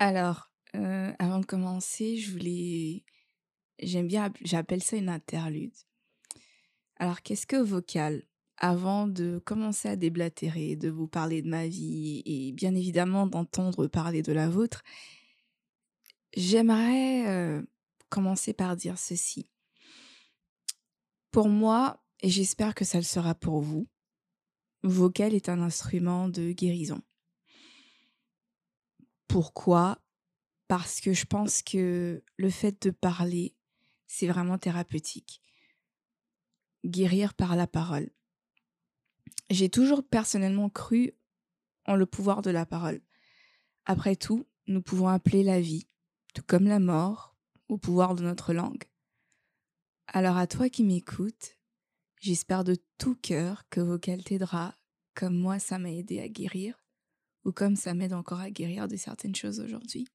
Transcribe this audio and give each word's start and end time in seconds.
Alors, 0.00 0.50
heu, 0.74 1.14
avant 1.20 1.38
de 1.38 1.46
commencer, 1.46 2.16
je 2.16 2.32
voulais 2.32 3.04
j'aime 3.80 4.08
bien 4.08 4.24
app 4.24 4.38
j'appelle 4.42 4.82
ça 4.82 4.96
une 4.96 5.08
interlude. 5.10 5.74
Alors, 6.96 7.22
qu'est-ce 7.22 7.46
que 7.46 7.56
vocal? 7.56 8.22
Avant 8.58 9.06
de 9.08 9.40
commencer 9.44 9.88
à 9.88 9.96
déblatérer, 9.96 10.76
de 10.76 10.90
vous 10.90 11.08
parler 11.08 11.40
de 11.42 11.48
ma 11.48 11.66
vie 11.66 12.22
et 12.26 12.52
bien 12.52 12.74
évidemment 12.74 13.26
d'entendre 13.26 13.86
parler 13.86 14.22
de 14.22 14.32
la 14.32 14.48
vôtre 14.50 14.82
j'aimerais, 16.36 17.24
heu, 17.28 17.66
commencer 18.08 18.52
par 18.52 18.76
dire 18.76 18.98
ceci. 18.98 19.48
Pour 21.32 21.48
moi, 21.48 22.04
et 22.20 22.28
j'espère 22.30 22.72
que 22.74 22.84
ça 22.84 22.98
le 22.98 23.02
sera 23.04 23.34
pour 23.34 23.60
vous, 23.62 23.88
vocal 24.84 25.34
est 25.34 25.48
un 25.48 25.60
instrument 25.62 26.28
de 26.28 26.52
guérison. 26.52 27.02
Pourquoi? 29.30 30.02
Parce 30.66 31.00
que 31.00 31.12
je 31.12 31.24
pense 31.24 31.62
que 31.62 32.24
le 32.36 32.50
fait 32.50 32.82
de 32.82 32.90
parler, 32.90 33.54
c'est 34.08 34.26
vraiment 34.26 34.58
thérapeutique. 34.58 35.40
Guérir 36.84 37.34
par 37.34 37.54
la 37.54 37.68
parole. 37.68 38.10
J'ai 39.48 39.68
toujours 39.68 40.02
personnellement 40.04 40.68
cru 40.68 41.12
en 41.86 41.94
le 41.94 42.06
pouvoir 42.06 42.42
de 42.42 42.50
la 42.50 42.66
parole. 42.66 43.00
Après 43.84 44.16
tout, 44.16 44.48
nous 44.66 44.82
pouvons 44.82 45.06
appeler 45.06 45.44
la 45.44 45.60
vie, 45.60 45.86
tout 46.34 46.42
comme 46.44 46.64
la 46.64 46.80
mort, 46.80 47.36
au 47.68 47.78
pouvoir 47.78 48.16
de 48.16 48.24
notre 48.24 48.52
langue. 48.52 48.82
Alors 50.08 50.38
à 50.38 50.48
toi 50.48 50.68
qui 50.68 50.82
m'écoutes, 50.82 51.56
j'espère 52.20 52.64
de 52.64 52.76
tout 52.98 53.14
cœur 53.14 53.62
que 53.70 53.80
vocal 53.80 54.24
t'aidera, 54.24 54.74
comme 55.14 55.38
moi 55.38 55.60
ça 55.60 55.78
m'a 55.78 55.92
aidé 55.92 56.18
à 56.18 56.26
guérir, 56.26 56.79
ou 57.44 57.52
comme 57.52 57.76
ça 57.76 57.94
m'aide 57.94 58.12
encore 58.12 58.40
à 58.40 58.50
guérir 58.50 58.88
de 58.88 58.96
certaines 58.96 59.34
choses 59.34 59.60
aujourd'hui. 59.60 60.06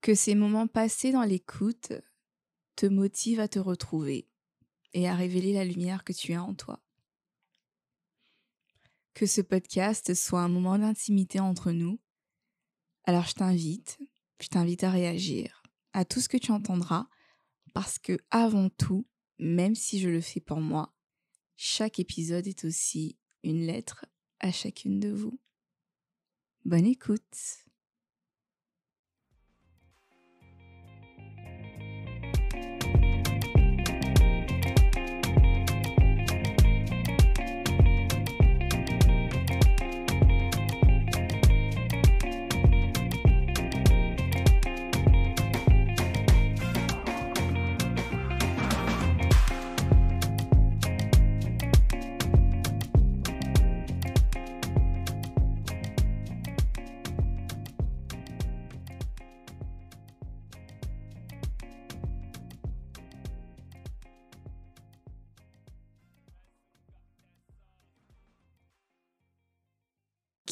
Que 0.00 0.14
ces 0.14 0.34
moments 0.34 0.66
passés 0.66 1.12
dans 1.12 1.22
l'écoute 1.22 1.92
te 2.76 2.86
motivent 2.86 3.40
à 3.40 3.48
te 3.48 3.58
retrouver 3.58 4.28
et 4.92 5.08
à 5.08 5.14
révéler 5.14 5.52
la 5.52 5.64
lumière 5.64 6.04
que 6.04 6.12
tu 6.12 6.32
as 6.32 6.42
en 6.42 6.54
toi. 6.54 6.82
Que 9.14 9.26
ce 9.26 9.40
podcast 9.40 10.14
soit 10.14 10.42
un 10.42 10.48
moment 10.48 10.78
d'intimité 10.78 11.40
entre 11.40 11.72
nous. 11.72 11.98
Alors 13.04 13.26
je 13.26 13.34
t'invite, 13.34 13.98
je 14.40 14.48
t'invite 14.48 14.84
à 14.84 14.90
réagir 14.90 15.62
à 15.92 16.04
tout 16.04 16.20
ce 16.20 16.28
que 16.28 16.36
tu 16.36 16.52
entendras 16.52 17.08
parce 17.72 17.98
que 17.98 18.18
avant 18.30 18.68
tout, 18.68 19.06
même 19.38 19.74
si 19.74 20.00
je 20.00 20.08
le 20.08 20.20
fais 20.20 20.40
pour 20.40 20.60
moi, 20.60 20.94
chaque 21.56 21.98
épisode 21.98 22.46
est 22.46 22.64
aussi 22.64 23.18
une 23.42 23.66
lettre 23.66 24.04
à 24.46 24.52
chacune 24.52 25.00
de 25.00 25.10
vous. 25.10 25.40
Bonne 26.64 26.86
écoute. 26.86 27.65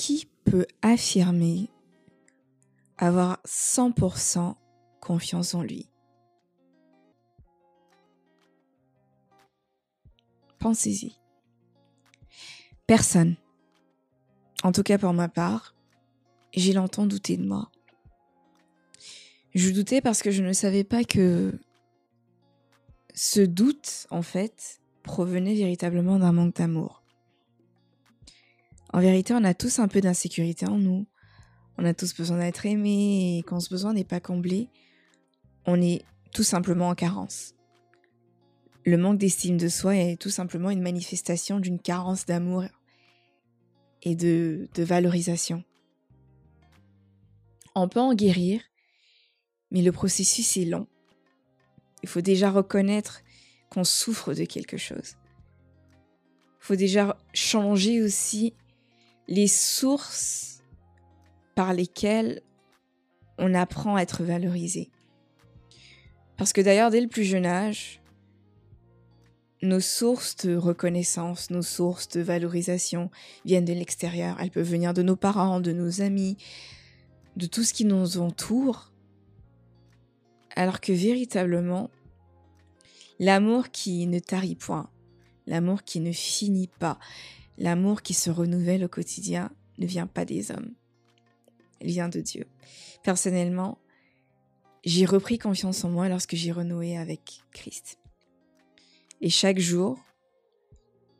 Qui 0.06 0.28
peut 0.44 0.66
affirmer 0.82 1.70
avoir 2.98 3.40
100% 3.46 4.54
confiance 5.00 5.54
en 5.54 5.62
lui? 5.62 5.88
Pensez-y. 10.58 11.16
Personne. 12.86 13.36
En 14.62 14.72
tout 14.72 14.82
cas 14.82 14.98
pour 14.98 15.14
ma 15.14 15.30
part, 15.30 15.74
j'ai 16.52 16.74
longtemps 16.74 17.06
douté 17.06 17.38
de 17.38 17.46
moi. 17.46 17.70
Je 19.54 19.70
doutais 19.70 20.02
parce 20.02 20.20
que 20.20 20.30
je 20.30 20.42
ne 20.42 20.52
savais 20.52 20.84
pas 20.84 21.04
que 21.04 21.58
ce 23.14 23.40
doute, 23.40 24.06
en 24.10 24.20
fait, 24.20 24.82
provenait 25.02 25.54
véritablement 25.54 26.18
d'un 26.18 26.32
manque 26.32 26.56
d'amour. 26.56 27.03
En 28.94 29.00
vérité, 29.00 29.34
on 29.34 29.42
a 29.42 29.54
tous 29.54 29.80
un 29.80 29.88
peu 29.88 30.00
d'insécurité 30.00 30.68
en 30.68 30.78
nous. 30.78 31.04
On 31.78 31.84
a 31.84 31.94
tous 31.94 32.14
besoin 32.14 32.38
d'être 32.38 32.64
aimés 32.64 33.38
et 33.38 33.42
quand 33.42 33.58
ce 33.58 33.68
besoin 33.68 33.92
n'est 33.92 34.04
pas 34.04 34.20
comblé, 34.20 34.68
on 35.66 35.82
est 35.82 36.04
tout 36.32 36.44
simplement 36.44 36.90
en 36.90 36.94
carence. 36.94 37.54
Le 38.86 38.96
manque 38.96 39.18
d'estime 39.18 39.56
de 39.56 39.66
soi 39.66 39.96
est 39.96 40.16
tout 40.16 40.30
simplement 40.30 40.70
une 40.70 40.80
manifestation 40.80 41.58
d'une 41.58 41.80
carence 41.80 42.24
d'amour 42.24 42.66
et 44.02 44.14
de, 44.14 44.68
de 44.76 44.84
valorisation. 44.84 45.64
On 47.74 47.88
peut 47.88 47.98
en 47.98 48.14
guérir, 48.14 48.60
mais 49.72 49.82
le 49.82 49.90
processus 49.90 50.56
est 50.56 50.66
long. 50.66 50.86
Il 52.04 52.08
faut 52.08 52.20
déjà 52.20 52.48
reconnaître 52.48 53.22
qu'on 53.70 53.82
souffre 53.82 54.34
de 54.34 54.44
quelque 54.44 54.76
chose. 54.76 55.16
Il 56.60 56.66
faut 56.66 56.76
déjà 56.76 57.18
changer 57.32 58.00
aussi 58.00 58.54
les 59.28 59.48
sources 59.48 60.62
par 61.54 61.72
lesquelles 61.72 62.42
on 63.38 63.54
apprend 63.54 63.96
à 63.96 64.02
être 64.02 64.22
valorisé. 64.22 64.90
Parce 66.36 66.52
que 66.52 66.60
d'ailleurs, 66.60 66.90
dès 66.90 67.00
le 67.00 67.08
plus 67.08 67.24
jeune 67.24 67.46
âge, 67.46 68.00
nos 69.64 69.80
sources 69.80 70.36
de 70.36 70.56
reconnaissance, 70.56 71.50
nos 71.50 71.62
sources 71.62 72.08
de 72.08 72.20
valorisation 72.20 73.10
viennent 73.44 73.64
de 73.64 73.72
l'extérieur. 73.72 74.36
Elles 74.40 74.50
peuvent 74.50 74.68
venir 74.68 74.94
de 74.94 75.02
nos 75.02 75.16
parents, 75.16 75.60
de 75.60 75.72
nos 75.72 76.02
amis, 76.02 76.36
de 77.36 77.46
tout 77.46 77.62
ce 77.64 77.72
qui 77.72 77.84
nous 77.84 78.18
entoure. 78.18 78.92
Alors 80.54 80.80
que 80.80 80.92
véritablement, 80.92 81.90
l'amour 83.18 83.70
qui 83.70 84.06
ne 84.06 84.18
tarit 84.18 84.54
point, 84.54 84.90
l'amour 85.46 85.82
qui 85.82 86.00
ne 86.00 86.12
finit 86.12 86.70
pas, 86.78 86.98
l'amour 87.58 88.02
qui 88.02 88.14
se 88.14 88.30
renouvelle 88.30 88.84
au 88.84 88.88
quotidien 88.88 89.50
ne 89.78 89.86
vient 89.86 90.06
pas 90.06 90.24
des 90.24 90.50
hommes, 90.50 90.74
il 91.80 91.88
vient 91.88 92.08
de 92.08 92.20
Dieu. 92.20 92.46
Personnellement, 93.02 93.78
j'ai 94.84 95.06
repris 95.06 95.38
confiance 95.38 95.84
en 95.84 95.90
moi 95.90 96.08
lorsque 96.08 96.34
j'ai 96.34 96.52
renoué 96.52 96.96
avec 96.96 97.42
Christ. 97.52 97.98
Et 99.20 99.30
chaque 99.30 99.58
jour, 99.58 99.98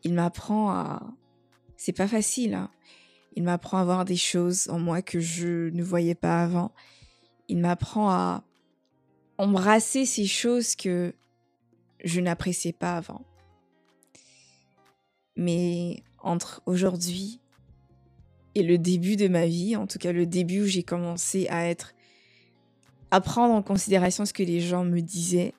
il 0.02 0.14
m'apprend 0.14 0.70
à... 0.70 1.02
C'est 1.76 1.92
pas 1.92 2.08
facile, 2.08 2.54
hein. 2.54 2.70
Il 3.36 3.42
m'apprend 3.42 3.78
à 3.78 3.84
voir 3.84 4.04
des 4.04 4.16
choses 4.16 4.68
en 4.68 4.78
moi 4.78 5.02
que 5.02 5.18
je 5.18 5.70
ne 5.70 5.82
voyais 5.82 6.14
pas 6.14 6.42
avant. 6.42 6.72
Il 7.48 7.58
m'apprend 7.58 8.10
à 8.10 8.44
embrasser 9.38 10.06
ces 10.06 10.26
choses 10.26 10.76
que 10.76 11.14
je 12.04 12.20
n'appréciais 12.20 12.72
pas 12.72 12.96
avant. 12.96 13.24
Mais 15.36 16.04
entre 16.24 16.62
aujourd'hui 16.66 17.40
et 18.54 18.62
le 18.62 18.78
début 18.78 19.16
de 19.16 19.28
ma 19.28 19.46
vie, 19.46 19.76
en 19.76 19.86
tout 19.86 19.98
cas 19.98 20.12
le 20.12 20.26
début 20.26 20.62
où 20.62 20.66
j'ai 20.66 20.82
commencé 20.82 21.46
à 21.48 21.68
être 21.68 21.94
à 23.10 23.20
prendre 23.20 23.54
en 23.54 23.62
considération 23.62 24.24
ce 24.26 24.32
que 24.32 24.42
les 24.42 24.60
gens 24.60 24.84
me 24.84 25.00
disaient, 25.00 25.54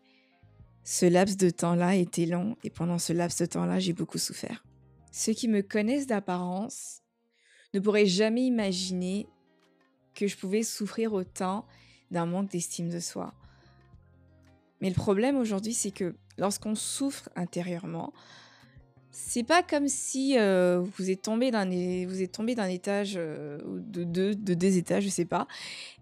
ce 0.84 1.06
laps 1.06 1.38
de 1.38 1.50
temps-là 1.50 1.96
était 1.96 2.26
long 2.26 2.58
et 2.64 2.70
pendant 2.70 3.00
ce 3.00 3.14
laps 3.14 3.40
de 3.40 3.46
temps-là, 3.46 3.80
j'ai 3.80 3.94
beaucoup 3.94 4.18
souffert. 4.18 4.66
Ceux 5.12 5.34
qui 5.34 5.48
me 5.48 5.62
connaissent 5.62 6.08
d'apparence 6.08 7.02
ne 7.74 7.80
pourraient 7.80 8.06
jamais 8.06 8.46
imaginer 8.46 9.28
que 10.14 10.28
je 10.28 10.36
pouvais 10.38 10.64
souffrir 10.64 11.14
autant 11.14 11.66
d'un 12.12 12.26
manque 12.26 12.52
d'estime 12.52 12.90
de 12.90 13.00
soi. 13.00 13.34
Mais 14.82 14.90
le 14.90 14.96
problème 14.96 15.38
aujourd'hui, 15.38 15.74
c'est 15.74 15.92
que 15.92 16.16
lorsqu'on 16.38 16.76
souffre 16.76 17.30
intérieurement, 17.36 18.14
c'est 19.18 19.44
pas 19.44 19.64
comme 19.64 19.88
si 19.88 20.38
euh, 20.38 20.84
vous 20.98 21.10
êtes 21.10 21.22
tombé 21.22 21.50
d'un 21.52 21.66
vous 21.66 22.22
êtes 22.22 22.34
tombé 22.34 22.54
d'un 22.54 22.68
étage 22.68 23.14
euh, 23.16 23.60
de 23.66 24.04
deux 24.04 24.36
de 24.36 24.66
étages, 24.66 25.04
je 25.04 25.10
sais 25.10 25.26
pas, 25.26 25.48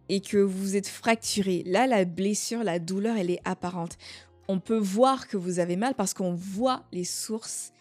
et 0.09 0.19
que 0.19 0.37
vous 0.37 0.75
êtes 0.75 0.87
fracturé. 0.87 1.63
Là, 1.65 1.85
la 1.85 2.05
blessure, 2.05 2.63
la 2.63 2.79
douleur, 2.79 3.17
elle 3.17 3.29
est 3.29 3.41
apparente 3.45 3.97
on 4.47 4.59
peut 4.59 4.77
voir 4.77 5.27
que 5.27 5.37
vous 5.37 5.59
avez 5.59 5.75
mal 5.75 5.95
parce 5.95 6.13
qu'on 6.13 6.33
voit 6.33 6.83
les 6.91 7.05
sources 7.05 7.71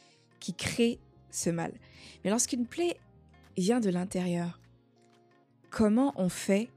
qui 0.41 0.55
créent 0.55 0.99
ce 1.31 1.51
mal. 1.51 1.73
Mais 2.25 2.31
lorsqu'une 2.31 2.67
plaie 2.67 2.97
vient 3.57 3.81
de 3.81 3.91
l'intérieur, 3.91 4.61
comment 5.71 6.13
on 6.17 6.29
fait 6.29 6.71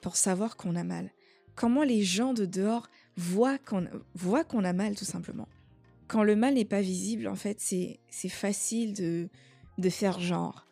pour 0.00 0.16
savoir 0.16 0.56
qu'on 0.56 0.76
a 0.76 0.84
mal? 0.84 1.10
Comment 1.54 1.84
les 1.84 2.02
gens 2.02 2.32
de 2.32 2.46
dehors 2.46 2.88
qu'on 3.64 3.86
voient 4.14 4.44
qu'on 4.44 4.64
a 4.64 4.72
mal 4.72 4.94
tout 4.94 5.04
simplement? 5.04 5.48
Quand 6.12 6.24
le 6.24 6.36
mal 6.36 6.54
n'est 6.54 6.66
pas 6.66 6.82
visible, 6.82 7.26
en 7.26 7.36
fait, 7.36 7.58
c'est 7.58 8.28
facile 8.28 8.92
de, 8.92 9.30
faire 9.88 10.20
genre. 10.20 10.66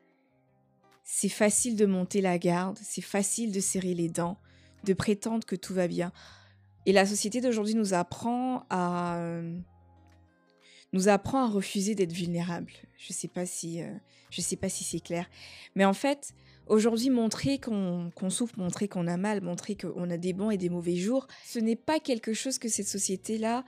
C'est 1.03 1.31
facile 1.31 1.77
de 1.77 1.87
monter 1.87 2.21
la 2.21 2.39
garde, 2.39 2.79
c'est 2.83 3.01
facile 3.01 3.51
de 3.51 3.59
serrer 3.59 3.95
les 3.95 4.11
dents, 4.11 4.37
de 4.85 4.93
prétendre 4.93 5.47
que 5.47 5.57
tout 5.57 5.73
va 5.73 5.89
bien. 5.89 6.13
Et 6.85 6.93
la 6.93 7.07
société 7.07 7.41
d'aujourd'hui 7.41 7.75
nous 7.75 7.95
apprend 7.95 8.67
à 8.69 9.19
nous 10.93 11.09
apprend 11.09 11.45
à 11.45 11.49
refuser 11.49 11.95
d'être 11.95 12.13
vulnérable. 12.13 12.73
Je 12.99 13.15
sais 13.15 13.29
pas 13.29 13.47
si 13.47 13.81
euh, 13.81 13.95
je 14.29 14.43
sais 14.43 14.57
pas 14.57 14.69
si 14.69 14.85
c'est 14.85 15.01
clair, 15.01 15.27
mais 15.75 15.87
en 15.87 15.95
fait, 15.95 16.35
aujourd'hui 16.67 17.09
montrer 17.09 17.59
qu'on 17.59 18.11
souffre, 18.29 18.59
montrer 18.59 18.89
qu'on 18.89 19.07
a 19.07 19.17
mal, 19.17 19.41
montrer 19.41 19.75
qu'on 19.75 20.11
a 20.11 20.19
des 20.19 20.35
bons 20.35 20.51
et 20.51 20.59
des 20.59 20.69
mauvais 20.69 20.97
jours, 20.97 21.27
ce 21.47 21.59
n'est 21.59 21.77
pas 21.77 21.99
quelque 21.99 22.35
chose 22.35 22.59
que 22.59 22.69
cette 22.69 22.89
société-là 22.89 23.65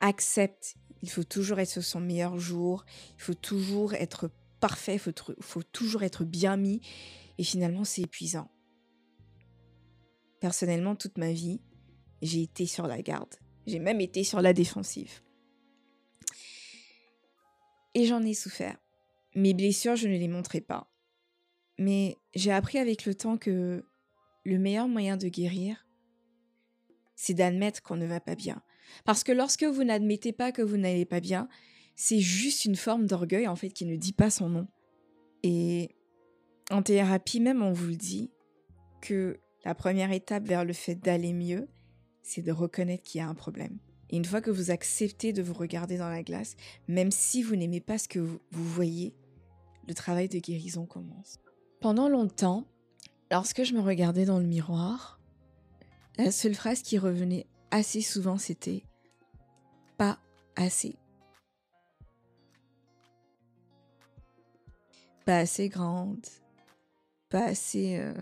accepte. 0.00 0.76
Il 1.02 1.10
faut 1.10 1.24
toujours 1.24 1.58
être 1.58 1.70
sur 1.70 1.84
son 1.84 2.00
meilleur 2.00 2.38
jour, 2.38 2.84
il 3.16 3.22
faut 3.22 3.34
toujours 3.34 3.94
être 3.94 4.30
parfait, 4.60 4.94
il 4.96 5.34
faut, 5.40 5.62
toujours 5.62 6.02
être 6.02 6.24
bien 6.24 6.56
mis, 6.56 6.80
et 7.38 7.44
finalement 7.44 7.84
c'est 7.84 8.02
épuisant. 8.02 8.50
Personnellement, 10.40 10.96
toute 10.96 11.18
ma 11.18 11.32
vie, 11.32 11.60
j'ai 12.22 12.42
été 12.42 12.66
sur 12.66 12.86
la 12.86 13.02
garde. 13.02 13.34
J'ai 13.66 13.78
même 13.78 14.00
été 14.00 14.24
sur 14.24 14.40
la 14.40 14.52
défensive. 14.52 15.20
Et 17.94 18.06
j'en 18.06 18.22
ai 18.22 18.34
souffert. 18.34 18.78
Mes 19.34 19.54
blessures, 19.54 19.96
je 19.96 20.08
ne 20.08 20.16
les 20.16 20.28
montrais 20.28 20.60
pas. 20.60 20.90
Mais 21.78 22.16
j'ai 22.34 22.52
appris 22.52 22.78
avec 22.78 23.04
le 23.04 23.14
temps 23.14 23.36
que 23.36 23.84
le 24.44 24.58
meilleur 24.58 24.88
moyen 24.88 25.16
de 25.16 25.28
guérir, 25.28 25.86
c'est 27.14 27.34
d'admettre 27.34 27.82
qu'on 27.82 27.96
ne 27.96 28.06
va 28.06 28.20
pas 28.20 28.34
bien. 28.34 28.62
Parce 29.04 29.24
que 29.24 29.32
lorsque 29.32 29.64
vous 29.64 29.84
n'admettez 29.84 30.32
pas 30.32 30.52
que 30.52 30.62
vous 30.62 30.76
n'allez 30.76 31.04
pas 31.04 31.20
bien, 31.20 31.48
c'est 31.96 32.20
juste 32.20 32.64
une 32.64 32.76
forme 32.76 33.06
d'orgueil 33.06 33.48
en 33.48 33.56
fait 33.56 33.70
qui 33.70 33.84
ne 33.84 33.96
dit 33.96 34.12
pas 34.12 34.30
son 34.30 34.48
nom. 34.48 34.68
Et 35.42 35.90
en 36.70 36.82
thérapie 36.82 37.40
même, 37.40 37.62
on 37.62 37.72
vous 37.72 37.88
le 37.88 37.96
dit 37.96 38.30
que 39.00 39.38
la 39.64 39.74
première 39.74 40.12
étape 40.12 40.44
vers 40.44 40.64
le 40.64 40.72
fait 40.72 40.94
d'aller 40.94 41.32
mieux, 41.32 41.68
c'est 42.22 42.42
de 42.42 42.52
reconnaître 42.52 43.02
qu'il 43.02 43.20
y 43.20 43.22
a 43.22 43.28
un 43.28 43.34
problème. 43.34 43.78
Et 44.10 44.16
une 44.16 44.24
fois 44.24 44.40
que 44.40 44.50
vous 44.50 44.70
acceptez 44.70 45.32
de 45.32 45.42
vous 45.42 45.54
regarder 45.54 45.98
dans 45.98 46.08
la 46.08 46.22
glace, 46.22 46.56
même 46.86 47.10
si 47.10 47.42
vous 47.42 47.56
n'aimez 47.56 47.80
pas 47.80 47.98
ce 47.98 48.08
que 48.08 48.18
vous, 48.18 48.40
voyez, 48.50 49.14
le 49.86 49.94
travail 49.94 50.28
de 50.28 50.38
guérison 50.38 50.86
commence. 50.86 51.38
Pendant 51.80 52.08
longtemps, 52.08 52.66
lorsque 53.30 53.64
je 53.64 53.74
me 53.74 53.80
regardais 53.80 54.24
dans 54.24 54.38
le 54.38 54.46
miroir, 54.46 55.20
la 56.16 56.30
seule 56.30 56.54
phrase 56.54 56.82
qui 56.82 56.98
revenait 56.98 57.46
assez 57.70 58.00
souvent, 58.00 58.38
c'était 58.38 58.84
pas 59.96 60.18
assez. 60.56 60.96
Pas 65.24 65.38
assez 65.38 65.68
grande, 65.68 66.26
pas 67.28 67.44
assez, 67.44 67.98
euh, 67.98 68.14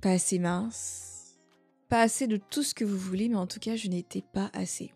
pas 0.00 0.12
assez 0.12 0.38
mince, 0.38 1.38
pas 1.88 2.02
assez 2.02 2.26
de 2.26 2.38
tout 2.38 2.62
ce 2.62 2.74
que 2.74 2.84
vous 2.84 2.98
voulez, 2.98 3.28
mais 3.28 3.36
en 3.36 3.46
tout 3.46 3.60
cas, 3.60 3.76
je 3.76 3.88
n'étais 3.88 4.22
pas 4.22 4.50
assez. 4.54 4.92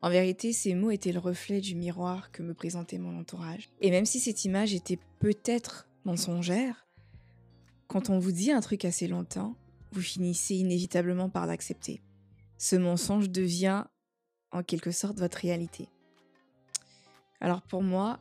En 0.00 0.10
vérité, 0.10 0.52
ces 0.52 0.74
mots 0.74 0.90
étaient 0.90 1.12
le 1.12 1.18
reflet 1.18 1.60
du 1.60 1.74
miroir 1.74 2.30
que 2.30 2.42
me 2.42 2.54
présentait 2.54 2.98
mon 2.98 3.18
entourage. 3.18 3.68
Et 3.80 3.90
même 3.90 4.04
si 4.04 4.20
cette 4.20 4.44
image 4.44 4.72
était 4.72 4.98
peut-être 5.18 5.88
mensongère, 6.04 6.86
quand 7.88 8.10
on 8.10 8.18
vous 8.18 8.30
dit 8.30 8.52
un 8.52 8.60
truc 8.60 8.84
assez 8.84 9.08
longtemps, 9.08 9.56
vous 9.92 10.00
finissez 10.00 10.56
inévitablement 10.56 11.28
par 11.28 11.46
l'accepter. 11.46 12.00
Ce 12.56 12.76
mensonge 12.76 13.30
devient 13.30 13.84
en 14.50 14.62
quelque 14.62 14.90
sorte 14.90 15.18
votre 15.18 15.38
réalité. 15.38 15.88
Alors 17.40 17.62
pour 17.62 17.82
moi, 17.82 18.18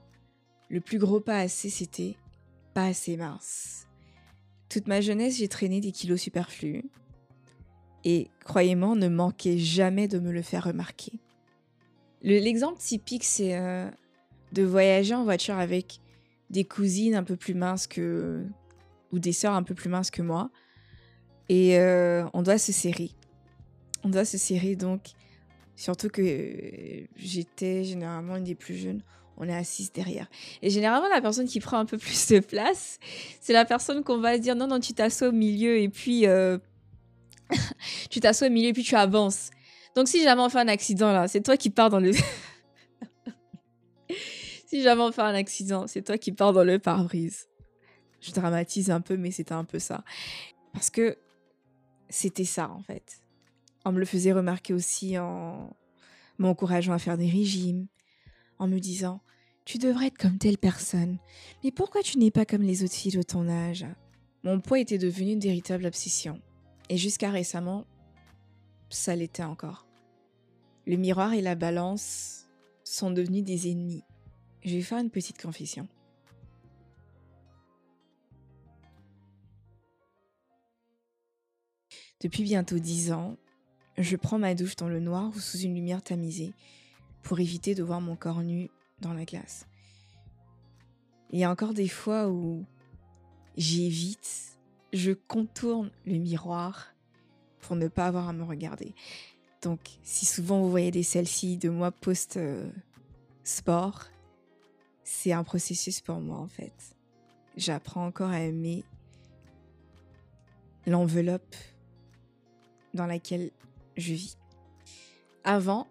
le 0.70 0.82
plus 0.82 1.00
gros 1.00 1.20
pas 1.20 1.40
assez, 1.40 1.70
c'était 1.70 2.16
pas 2.74 2.86
assez 2.86 3.18
mince. 3.18 3.88
Toute 4.70 4.88
ma 4.88 5.02
jeunesse, 5.02 5.38
j'ai 5.38 5.48
traîné 5.48 5.80
des 5.80 5.92
kilos 5.92 6.22
superflus. 6.22 6.84
Et 8.04 8.30
croyez-moi, 8.44 8.96
ne 8.96 9.08
manquez 9.08 9.58
jamais 9.58 10.08
de 10.08 10.20
me 10.20 10.32
le 10.32 10.42
faire 10.42 10.66
remarquer. 10.66 11.20
L'exemple 12.22 12.80
typique, 12.80 13.24
c'est 13.24 13.58
euh, 13.58 13.90
de 14.52 14.64
voyager 14.64 15.16
en 15.16 15.24
voiture 15.24 15.58
avec 15.58 16.00
des 16.50 16.64
cousines 16.64 17.16
un 17.16 17.24
peu 17.24 17.36
plus 17.36 17.54
minces 17.54 17.88
que. 17.88 18.46
ou 19.12 19.20
des 19.20 19.34
sœurs 19.34 19.54
un 19.54 19.64
peu 19.64 19.74
plus 19.74 19.90
minces 19.90 20.12
que 20.12 20.22
moi. 20.22 20.52
Et 21.50 21.78
euh, 21.80 22.26
on 22.34 22.42
doit 22.42 22.58
se 22.58 22.72
serrer. 22.72 23.12
On 24.04 24.10
doit 24.10 24.26
se 24.26 24.38
serrer 24.38 24.76
donc. 24.76 25.02
Surtout 25.76 26.10
que 26.10 26.24
j'étais 27.16 27.84
généralement 27.84 28.36
une 28.36 28.44
des 28.44 28.56
plus 28.56 28.76
jeunes 28.76 29.02
on 29.38 29.48
est 29.48 29.56
assise 29.56 29.92
derrière. 29.92 30.28
Et 30.62 30.70
généralement, 30.70 31.08
la 31.10 31.22
personne 31.22 31.48
qui 31.48 31.60
prend 31.60 31.78
un 31.78 31.86
peu 31.86 31.98
plus 31.98 32.28
de 32.28 32.40
place, 32.40 33.00
c'est 33.40 33.54
la 33.54 33.66
personne 33.66 34.04
qu'on 34.04 34.18
va 34.20 34.38
dire 34.38 34.56
non, 34.56 34.68
non, 34.68 34.80
tu 34.80 34.94
t'assois 34.94 35.30
au 35.30 35.32
milieu 35.32 35.78
et 35.78 35.90
puis 35.90 36.26
euh, 36.26 36.58
tu 38.10 38.20
t'assois 38.20 38.48
au 38.48 38.50
milieu 38.50 38.70
et 38.70 38.74
puis 38.74 38.84
tu 38.84 38.96
avances. 38.96 39.52
Donc 39.96 40.08
si 40.08 40.24
jamais 40.24 40.42
on 40.42 40.50
fait 40.50 40.60
un 40.60 40.68
accident 40.68 41.12
là, 41.12 41.28
c'est 41.28 41.42
toi 41.42 41.56
qui 41.56 41.70
pars 41.70 41.90
dans 41.90 42.00
le. 42.00 42.12
si 44.68 44.82
jamais 44.82 45.02
on 45.02 45.12
fait 45.12 45.22
un 45.22 45.36
accident, 45.36 45.86
c'est 45.88 46.02
toi 46.02 46.18
qui 46.18 46.32
pars 46.32 46.54
dans 46.54 46.64
le 46.64 46.80
pare-brise. 46.80 47.48
Je 48.22 48.32
dramatise 48.32 48.90
un 48.90 49.02
peu, 49.02 49.16
mais 49.16 49.30
c'était 49.30 49.54
un 49.54 49.64
peu 49.64 49.78
ça. 49.78 50.04
Parce 50.74 50.90
que 50.90 51.18
c'était 52.10 52.46
ça 52.46 52.70
en 52.70 52.82
fait. 52.82 53.22
On 53.86 53.92
me 53.92 54.00
le 54.00 54.06
faisait 54.06 54.34
remarquer 54.34 54.74
aussi 54.74 55.18
en 55.18 55.76
m'encourageant 56.38 56.94
à 56.94 57.00
faire 57.00 57.18
des 57.18 57.30
régimes, 57.30 57.88
en 58.60 58.68
me 58.68 58.80
disant 58.80 59.22
Tu 59.66 59.78
devrais 59.78 60.08
être 60.08 60.18
comme 60.18 60.38
telle 60.38 60.58
personne, 60.58 61.18
mais 61.64 61.72
pourquoi 61.72 62.02
tu 62.02 62.18
n'es 62.18 62.32
pas 62.32 62.46
comme 62.46 62.64
les 62.64 62.84
autres 62.84 62.94
filles 62.94 63.18
de 63.18 63.22
ton 63.22 63.48
âge? 63.48 63.86
Mon 64.44 64.60
poids 64.60 64.80
était 64.80 64.98
devenu 64.98 65.32
une 65.32 65.40
véritable 65.40 65.86
obsession, 65.86 66.42
et 66.90 66.98
jusqu'à 66.98 67.32
récemment, 67.32 67.86
ça 68.90 69.16
l'était 69.16 69.44
encore. 69.44 69.88
Le 70.86 70.96
miroir 70.96 71.34
et 71.34 71.42
la 71.42 71.56
balance 71.56 72.48
sont 72.84 73.12
devenus 73.12 73.44
des 73.44 73.70
ennemis. 73.70 74.04
Je 74.64 74.76
vais 74.76 74.82
faire 74.82 75.00
une 75.00 75.10
petite 75.10 75.42
confession. 75.42 75.88
Depuis 82.20 82.44
bientôt 82.44 82.80
dix 82.80 83.12
ans, 83.12 83.38
je 83.98 84.16
prends 84.16 84.40
ma 84.40 84.56
douche 84.56 84.76
dans 84.76 84.90
le 84.90 85.00
noir 85.00 85.32
ou 85.36 85.40
sous 85.40 85.60
une 85.60 85.76
lumière 85.76 86.02
tamisée 86.02 86.54
pour 87.22 87.40
éviter 87.40 87.76
de 87.76 87.84
voir 87.84 88.02
mon 88.02 88.16
corps 88.16 88.42
nu 88.42 88.70
dans 89.02 89.14
la 89.14 89.26
glace. 89.26 89.68
Il 91.32 91.40
y 91.40 91.44
a 91.44 91.52
encore 91.52 91.74
des 91.74 91.88
fois 91.88 92.30
où 92.30 92.66
j'évite, 93.56 94.58
je 94.94 95.12
contourne 95.12 95.92
le 96.06 96.18
miroir 96.18 96.94
pour 97.60 97.76
ne 97.76 97.88
pas 97.88 98.08
avoir 98.08 98.30
à 98.30 98.34
me 98.34 98.44
regarder. 98.44 98.96
Donc, 99.62 99.80
si 100.04 100.26
souvent 100.26 100.62
vous 100.62 100.72
voyez 100.72 100.90
des 100.92 101.04
selfies 101.04 101.58
de 101.58 101.70
moi 101.70 101.92
post-sport, 101.92 102.48
c'est 105.04 105.34
un 105.34 105.44
processus 105.44 106.02
pour 106.02 106.20
moi 106.20 106.38
en 106.38 106.48
fait. 106.48 106.96
J'apprends 107.58 108.06
encore 108.06 108.30
à 108.30 108.42
aimer 108.42 108.84
l'enveloppe 110.86 111.56
dans 112.98 113.06
laquelle 113.06 113.52
je 113.96 114.14
vis. 114.14 114.38
Avant, 115.46 115.88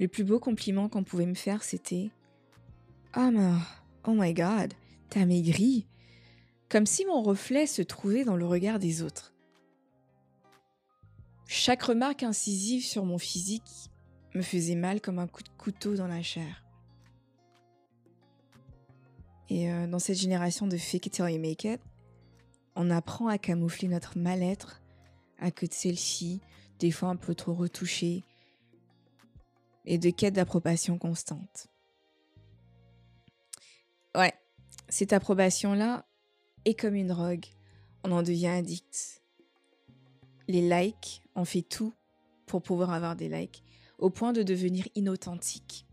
le 0.00 0.08
plus 0.08 0.24
beau 0.24 0.40
compliment 0.40 0.88
qu'on 0.88 1.04
pouvait 1.04 1.26
me 1.26 1.34
faire, 1.34 1.62
c'était 1.62 2.10
Ah, 3.12 3.30
mais 3.30 3.52
oh 4.04 4.14
my 4.14 4.34
god, 4.34 4.74
t'as 5.08 5.24
maigri 5.24 5.86
Comme 6.68 6.86
si 6.86 7.06
mon 7.06 7.22
reflet 7.22 7.66
se 7.66 7.82
trouvait 7.82 8.24
dans 8.24 8.36
le 8.36 8.46
regard 8.46 8.80
des 8.80 9.02
autres. 9.02 9.32
Chaque 11.46 11.84
remarque 11.84 12.24
incisive 12.24 12.84
sur 12.84 13.04
mon 13.04 13.18
physique 13.18 13.90
me 14.34 14.42
faisait 14.42 14.74
mal 14.74 15.00
comme 15.00 15.20
un 15.20 15.28
coup 15.28 15.44
de 15.44 15.48
couteau 15.56 15.94
dans 15.94 16.08
la 16.08 16.22
chair. 16.22 16.64
Et 19.48 19.70
euh, 19.70 19.86
dans 19.86 20.00
cette 20.00 20.18
génération 20.18 20.66
de 20.66 20.76
fake 20.76 21.06
it 21.06 21.12
till 21.12 21.30
you 21.30 21.40
make 21.40 21.64
it, 21.64 21.80
on 22.74 22.90
apprend 22.90 23.28
à 23.28 23.38
camoufler 23.38 23.88
notre 23.88 24.18
mal-être 24.18 24.82
à 25.38 25.50
que 25.50 25.66
de 25.66 25.72
celle-ci, 25.72 26.40
des 26.78 26.90
fois 26.90 27.08
un 27.08 27.16
peu 27.16 27.34
trop 27.34 27.54
retouchée, 27.54 28.24
et 29.84 29.98
de 29.98 30.10
quête 30.10 30.34
d'approbation 30.34 30.98
constante. 30.98 31.68
Ouais, 34.14 34.34
cette 34.88 35.12
approbation-là 35.12 36.06
est 36.64 36.78
comme 36.78 36.94
une 36.94 37.08
drogue. 37.08 37.46
On 38.02 38.12
en 38.12 38.22
devient 38.22 38.48
addict. 38.48 39.22
Les 40.48 40.68
likes, 40.68 41.22
on 41.34 41.44
fait 41.44 41.62
tout 41.62 41.92
pour 42.46 42.62
pouvoir 42.62 42.92
avoir 42.92 43.16
des 43.16 43.28
likes, 43.28 43.62
au 43.98 44.10
point 44.10 44.32
de 44.32 44.42
devenir 44.42 44.88
inauthentique. 44.94 45.86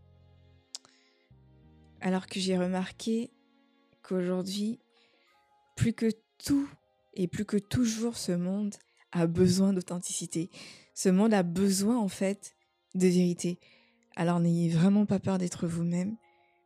Alors 2.01 2.27
que 2.27 2.39
j'ai 2.39 2.57
remarqué 2.57 3.31
qu'aujourd'hui, 4.01 4.79
plus 5.75 5.93
que 5.93 6.11
tout 6.37 6.67
Et 7.15 7.27
plus 7.27 7.45
que 7.45 7.57
toujours, 7.57 8.17
ce 8.17 8.31
monde 8.31 8.75
a 9.13 9.27
besoin 9.27 9.73
d'authenticité. 9.73 10.49
Ce 10.93 11.09
monde 11.09 11.33
a 11.33 11.43
besoin, 11.43 11.97
en 11.97 12.07
fait, 12.07 12.55
de 12.95 13.07
vérité. 13.07 13.59
Alors 14.15 14.39
n'ayez 14.39 14.69
vraiment 14.69 15.05
pas 15.05 15.19
peur 15.19 15.37
d'être 15.37 15.67
vous-même, 15.67 16.17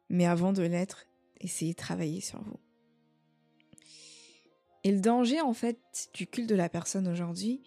mais 0.10 0.26
avant 0.26 0.54
de 0.54 0.64
l'être, 0.64 1.06
essayez 1.40 1.72
de 1.74 1.78
travailler 1.78 2.22
sur 2.22 2.42
vous. 2.42 2.60
Et 4.84 4.92
le 4.92 5.00
danger, 5.00 5.42
en 5.42 5.54
fait, 5.54 5.80
du 6.14 6.28
culte 6.28 6.50
de 6.50 6.56
la 6.56 6.70
personne 6.70 7.08
aujourd'hui, 7.08 7.62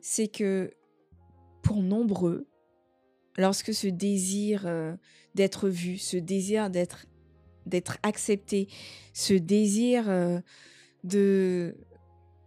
c'est 0.00 0.28
que 0.28 0.72
pour 1.62 1.82
nombreux, 1.82 2.46
lorsque 3.36 3.74
ce 3.74 3.88
désir 3.88 4.66
euh, 4.66 4.94
d'être 5.34 5.68
vu, 5.68 5.98
ce 5.98 6.16
désir 6.16 6.70
d'être 6.70 7.06
d'être 7.66 7.98
accepté, 8.04 8.68
ce 9.12 9.34
désir 9.34 10.08
euh, 10.08 10.40
de 11.02 11.76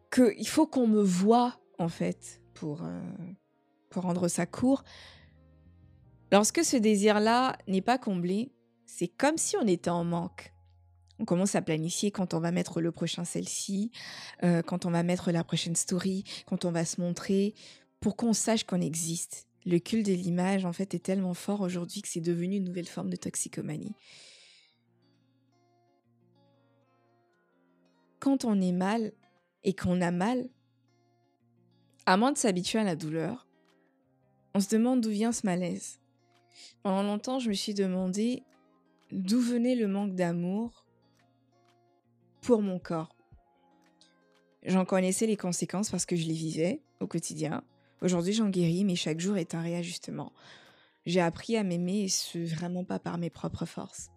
que 0.10 0.34
il 0.38 0.48
faut 0.48 0.68
qu'on 0.68 0.88
me 0.88 1.02
voie 1.02 1.60
en 1.78 1.90
fait 1.90 2.42
pour 2.54 2.84
euh, 2.84 3.02
pour 3.90 4.04
rendre 4.04 4.28
ça 4.28 4.46
court. 4.46 4.84
Lorsque 6.32 6.64
ce 6.64 6.78
désir-là 6.78 7.58
n'est 7.68 7.82
pas 7.82 7.98
comblé, 7.98 8.52
c'est 8.86 9.08
comme 9.08 9.38
si 9.38 9.58
on 9.58 9.66
était 9.66 9.90
en 9.90 10.04
manque. 10.04 10.54
On 11.18 11.26
commence 11.26 11.56
à 11.56 11.62
planifier 11.62 12.12
quand 12.12 12.34
on 12.34 12.40
va 12.40 12.52
mettre 12.52 12.82
le 12.82 12.92
prochain 12.92 13.26
celle-ci, 13.26 13.92
quand 14.42 14.86
on 14.86 14.92
va 14.92 15.04
mettre 15.04 15.32
la 15.32 15.44
prochaine 15.44 15.76
story, 15.76 16.24
quand 16.46 16.64
on 16.64 16.72
va 16.72 16.86
se 16.86 17.02
montrer, 17.02 17.56
pour 18.00 18.16
qu'on 18.16 18.34
sache 18.34 18.64
qu'on 18.64 18.80
existe. 18.80 19.48
Le 19.66 19.80
culte 19.80 20.06
de 20.06 20.14
l'image, 20.14 20.66
en 20.66 20.74
fait, 20.74 20.94
est 20.94 21.04
tellement 21.04 21.34
fort 21.34 21.62
aujourd'hui 21.62 22.02
que 22.02 22.08
c'est 22.08 22.22
devenu 22.22 22.58
une 22.58 22.64
nouvelle 22.64 22.88
forme 22.88 23.10
de 23.10 23.18
toxicomanie. 23.18 23.94
Quand 28.20 28.46
on 28.46 28.60
est 28.62 28.72
mal 28.72 29.12
et 29.64 29.74
qu'on 29.74 30.02
a 30.02 30.12
mal, 30.12 30.50
à 32.06 32.18
moins 32.18 32.32
de 32.32 32.38
s'habituer 32.38 32.80
à 32.80 32.84
la 32.84 32.96
douleur, 32.96 33.48
on 34.56 34.60
se 34.60 34.70
demande 34.70 35.02
d'où 35.02 35.10
vient 35.10 35.32
ce 35.32 35.46
malaise. 35.46 36.00
Pendant 36.84 37.04
longtemps, 37.04 37.40
je 37.40 37.50
me 37.50 37.54
suis 37.54 37.74
demandé 37.74 38.44
d'où 39.12 39.40
venait 39.40 39.76
le 39.76 39.88
manque 39.88 40.16
d'amour 40.16 40.86
pour 42.42 42.62
mon 42.62 42.80
corps. 42.80 43.16
J'en 44.64 44.86
connaissais 44.86 45.28
les 45.28 45.38
conséquences 45.38 45.90
parce 45.90 46.06
que 46.06 46.16
je 46.16 46.26
les 46.26 46.34
vivais 46.34 46.82
au 47.00 47.08
quotidien. 47.08 47.64
Aujourd'hui, 48.02 48.34
j'en 48.34 48.50
guéris, 48.50 48.86
mais 48.86 48.96
chaque 48.96 49.20
jour 49.20 49.38
est 49.38 49.56
un 49.56 49.62
réajustement. 49.62 50.34
J'ai 51.06 51.22
appris 51.22 51.56
à 51.58 51.64
m'aimer 51.64 52.04
et 52.04 52.10
ce 52.10 52.40
vraiment 52.40 52.84
pas 52.84 53.00
par 53.00 53.18
mes 53.18 53.30
propres 53.30 53.66
forces. 53.66 54.10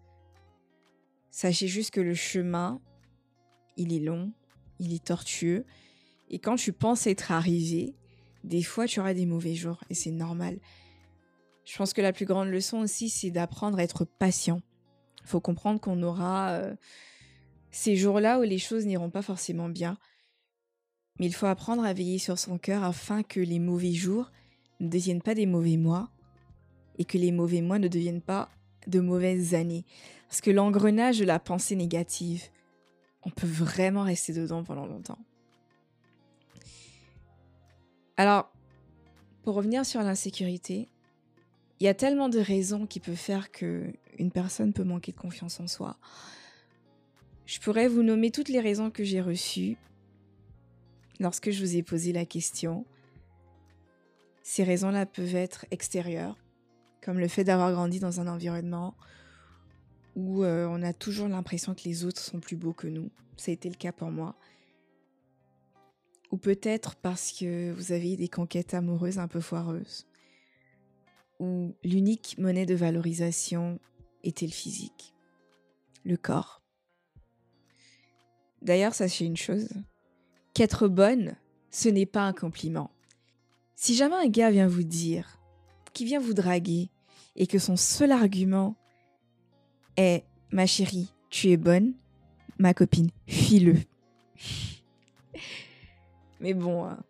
Sachez 1.31 1.67
juste 1.67 1.91
que 1.91 2.01
le 2.01 2.13
chemin, 2.13 2.81
il 3.77 3.93
est 3.93 3.99
long, 3.99 4.31
il 4.83 4.93
est 4.93 5.03
tortueux, 5.03 5.65
et 6.29 6.39
quand 6.39 6.55
tu 6.55 6.73
penses 6.73 7.07
être 7.07 7.31
arrivé, 7.31 7.95
des 8.43 8.63
fois 8.63 8.87
tu 8.87 8.99
auras 8.99 9.13
des 9.13 9.25
mauvais 9.25 9.55
jours, 9.55 9.83
et 9.89 9.93
c'est 9.93 10.11
normal. 10.11 10.59
Je 11.65 11.77
pense 11.77 11.93
que 11.93 12.01
la 12.01 12.13
plus 12.13 12.25
grande 12.25 12.49
leçon 12.49 12.79
aussi, 12.79 13.09
c'est 13.09 13.31
d'apprendre 13.31 13.79
à 13.79 13.83
être 13.83 14.05
patient. 14.05 14.61
Il 15.21 15.27
faut 15.27 15.39
comprendre 15.39 15.79
qu'on 15.79 16.01
aura 16.03 16.51
euh, 16.51 16.75
ces 17.71 17.95
jours-là 17.95 18.39
où 18.39 18.43
les 18.43 18.57
choses 18.57 18.85
n'iront 18.85 19.09
pas 19.09 19.21
forcément 19.21 19.69
bien, 19.69 19.97
mais 21.19 21.27
il 21.27 21.33
faut 21.33 21.45
apprendre 21.45 21.85
à 21.85 21.93
veiller 21.93 22.19
sur 22.19 22.37
son 22.37 22.57
cœur 22.57 22.83
afin 22.83 23.23
que 23.23 23.39
les 23.39 23.59
mauvais 23.59 23.93
jours 23.93 24.31
ne 24.79 24.89
deviennent 24.89 25.21
pas 25.21 25.35
des 25.35 25.45
mauvais 25.45 25.77
mois 25.77 26.09
et 26.97 27.05
que 27.05 27.17
les 27.17 27.31
mauvais 27.31 27.61
mois 27.61 27.79
ne 27.79 27.87
deviennent 27.87 28.21
pas 28.21 28.49
de 28.87 28.99
mauvaises 28.99 29.53
années. 29.53 29.85
Parce 30.27 30.41
que 30.41 30.51
l'engrenage 30.51 31.19
de 31.19 31.25
la 31.25 31.39
pensée 31.39 31.75
négative, 31.75 32.43
on 33.25 33.29
peut 33.29 33.47
vraiment 33.47 34.03
rester 34.03 34.33
dedans 34.33 34.63
pendant 34.63 34.85
longtemps. 34.85 35.19
Alors, 38.17 38.51
pour 39.43 39.55
revenir 39.55 39.85
sur 39.85 40.01
l'insécurité, 40.01 40.89
il 41.79 41.85
y 41.85 41.89
a 41.89 41.93
tellement 41.93 42.29
de 42.29 42.39
raisons 42.39 42.85
qui 42.85 42.99
peuvent 42.99 43.15
faire 43.15 43.51
que 43.51 43.91
une 44.19 44.31
personne 44.31 44.73
peut 44.73 44.83
manquer 44.83 45.11
de 45.11 45.17
confiance 45.17 45.59
en 45.59 45.67
soi. 45.67 45.97
Je 47.45 47.59
pourrais 47.59 47.87
vous 47.87 48.03
nommer 48.03 48.31
toutes 48.31 48.49
les 48.49 48.59
raisons 48.59 48.89
que 48.89 49.03
j'ai 49.03 49.21
reçues 49.21 49.77
lorsque 51.19 51.51
je 51.51 51.59
vous 51.59 51.75
ai 51.75 51.83
posé 51.83 52.13
la 52.13 52.25
question. 52.25 52.85
Ces 54.43 54.63
raisons-là 54.63 55.05
peuvent 55.05 55.35
être 55.35 55.65
extérieures, 55.71 56.37
comme 57.01 57.19
le 57.19 57.27
fait 57.27 57.43
d'avoir 57.43 57.71
grandi 57.71 57.99
dans 57.99 58.19
un 58.19 58.27
environnement 58.27 58.95
où 60.15 60.43
euh, 60.43 60.67
on 60.69 60.81
a 60.81 60.93
toujours 60.93 61.27
l'impression 61.27 61.73
que 61.73 61.83
les 61.85 62.05
autres 62.05 62.21
sont 62.21 62.39
plus 62.39 62.55
beaux 62.55 62.73
que 62.73 62.87
nous. 62.87 63.09
Ça 63.37 63.51
a 63.51 63.53
été 63.53 63.69
le 63.69 63.75
cas 63.75 63.91
pour 63.91 64.11
moi. 64.11 64.35
Ou 66.31 66.37
peut-être 66.37 66.95
parce 66.95 67.31
que 67.31 67.71
vous 67.71 67.91
avez 67.91 68.15
des 68.15 68.27
conquêtes 68.27 68.73
amoureuses 68.73 69.19
un 69.19 69.27
peu 69.27 69.39
foireuses. 69.39 70.05
Ou 71.39 71.75
l'unique 71.83 72.37
monnaie 72.37 72.65
de 72.65 72.75
valorisation 72.75 73.79
était 74.23 74.45
le 74.45 74.51
physique, 74.51 75.13
le 76.05 76.17
corps. 76.17 76.61
D'ailleurs, 78.61 78.93
sachez 78.93 79.25
une 79.25 79.37
chose, 79.37 79.69
qu'être 80.53 80.87
bonne, 80.87 81.35
ce 81.69 81.89
n'est 81.89 82.05
pas 82.05 82.23
un 82.23 82.33
compliment. 82.33 82.91
Si 83.75 83.95
jamais 83.95 84.15
un 84.15 84.29
gars 84.29 84.51
vient 84.51 84.67
vous 84.67 84.83
dire, 84.83 85.39
qui 85.93 86.05
vient 86.05 86.19
vous 86.19 86.33
draguer, 86.33 86.89
et 87.35 87.47
que 87.47 87.59
son 87.59 87.75
seul 87.75 88.11
argument 88.11 88.75
est 89.97 90.23
Ma 90.53 90.67
chérie, 90.67 91.11
tu 91.31 91.49
es 91.49 91.57
bonne, 91.57 91.95
ma 92.59 92.75
copine, 92.75 93.09
fuis-le. 93.27 93.75
mais 96.39 96.53
bon, 96.53 96.85
hein, 96.85 97.03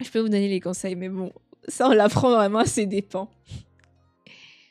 je 0.00 0.10
peux 0.10 0.20
vous 0.20 0.30
donner 0.30 0.48
les 0.48 0.60
conseils, 0.60 0.96
mais 0.96 1.10
bon, 1.10 1.30
ça 1.68 1.88
on 1.88 1.92
l'apprend 1.92 2.30
vraiment 2.30 2.60
à 2.60 2.64
ses 2.64 2.86
dépens. 2.86 3.30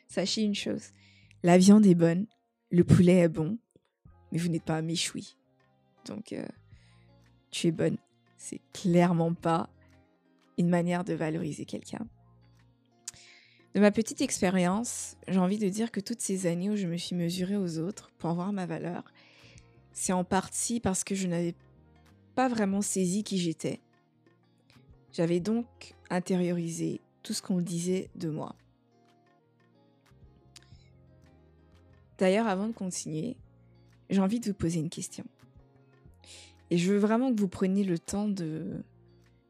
Sachez 0.08 0.41
une 0.41 0.56
chose, 0.56 0.89
la 1.44 1.60
viande 1.60 1.86
est 1.86 1.94
bonne, 1.94 2.25
le 2.72 2.84
poulet 2.84 3.18
est 3.18 3.29
bon, 3.29 3.60
mais 4.32 4.39
vous 4.39 4.50
n'êtes 4.50 4.65
pas 4.65 4.82
méchoui. 4.82 5.38
Donc, 6.06 6.34
euh, 6.34 6.48
tu 7.51 7.68
es 7.68 7.72
bonne. 7.72 7.98
C'est 8.38 8.62
clairement 8.74 9.36
pas 9.36 9.70
une 10.58 10.70
manière 10.70 11.03
de 11.03 11.13
valoriser 11.13 11.65
quelqu'un. 11.65 12.08
De 13.76 13.80
ma 13.80 13.92
petite 13.92 14.22
expérience, 14.22 15.16
j'ai 15.28 15.40
envie 15.40 15.60
de 15.60 15.70
dire 15.70 15.92
que 15.92 16.00
toutes 16.00 16.22
ces 16.22 16.48
années 16.48 16.72
où 16.72 16.76
je 16.76 16.88
me 16.88 16.98
suis 16.98 17.16
mesurée 17.16 17.58
aux 17.58 17.78
autres 17.78 18.10
pour 18.18 18.34
voir 18.34 18.52
ma 18.52 18.66
valeur, 18.66 19.04
c'est 19.94 20.14
en 20.14 20.24
partie 20.24 20.80
parce 20.80 21.04
que 21.04 21.14
je 21.14 21.28
n'avais 21.28 21.54
pas 22.36 22.48
vraiment 22.48 22.82
saisi 22.82 23.24
qui 23.24 23.38
j'étais. 23.38 23.80
J'avais 25.14 25.40
donc 25.40 25.96
intériorisé 26.10 27.02
tout 27.22 27.34
ce 27.34 27.42
qu'on 27.42 27.62
disait 27.62 28.10
de 28.16 28.30
moi. 28.30 28.56
D'ailleurs, 32.18 32.48
avant 32.48 32.68
de 32.68 32.74
continuer, 32.74 33.38
j'ai 34.10 34.20
envie 34.20 34.40
de 34.40 34.48
vous 34.48 34.54
poser 34.54 34.80
une 34.80 34.90
question. 34.90 35.26
Et 36.70 36.78
je 36.78 36.92
veux 36.92 36.98
vraiment 36.98 37.34
que 37.34 37.40
vous 37.40 37.48
preniez 37.48 37.84
le 37.84 38.00
temps 38.00 38.28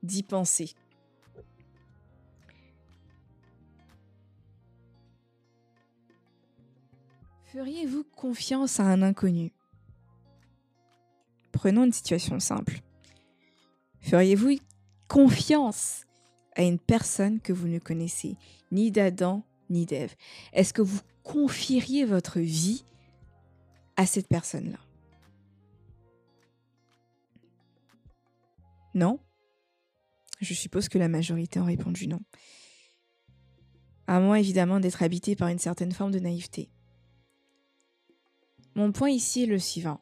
d'y 0.03 0.23
penser. 0.23 0.73
Feriez-vous 7.51 8.03
confiance 8.15 8.79
à 8.79 8.83
un 8.83 9.01
inconnu? 9.01 9.51
Prenons 11.51 11.83
une 11.83 11.91
situation 11.91 12.39
simple. 12.39 12.81
Feriez-vous 14.01 14.59
confiance 15.07 16.05
à 16.55 16.61
une 16.61 16.77
personne 16.77 17.39
que 17.39 17.51
vous 17.51 17.67
ne 17.67 17.79
connaissez 17.79 18.37
ni 18.71 18.91
d'Adam 18.91 19.43
ni 19.71 19.87
d'Ève? 19.87 20.13
Est-ce 20.53 20.73
que 20.73 20.83
vous 20.83 20.99
confieriez 21.23 22.05
votre 22.05 22.39
vie 22.39 22.85
à 23.97 24.05
cette 24.05 24.27
personne-là? 24.27 24.77
Non? 28.93 29.19
Je 30.39 30.53
suppose 30.53 30.87
que 30.87 30.99
la 30.99 31.07
majorité 31.07 31.59
ont 31.59 31.65
répondu 31.65 32.07
non. 32.07 32.21
À 34.05 34.19
moins 34.19 34.35
évidemment 34.35 34.79
d'être 34.79 35.01
habité 35.01 35.35
par 35.35 35.47
une 35.47 35.57
certaine 35.57 35.91
forme 35.91 36.11
de 36.11 36.19
naïveté. 36.19 36.69
Mon 38.79 38.93
point 38.93 39.09
ici 39.09 39.43
est 39.43 39.45
le 39.45 39.59
suivant. 39.59 39.99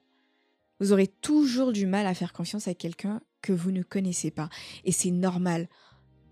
Vous 0.80 0.94
aurez 0.94 1.08
toujours 1.08 1.72
du 1.72 1.88
mal 1.88 2.06
à 2.06 2.14
faire 2.14 2.32
confiance 2.32 2.68
à 2.68 2.76
quelqu'un 2.76 3.22
que 3.42 3.52
vous 3.52 3.72
ne 3.72 3.82
connaissez 3.82 4.30
pas. 4.30 4.50
Et 4.84 4.92
c'est 4.92 5.10
normal. 5.10 5.68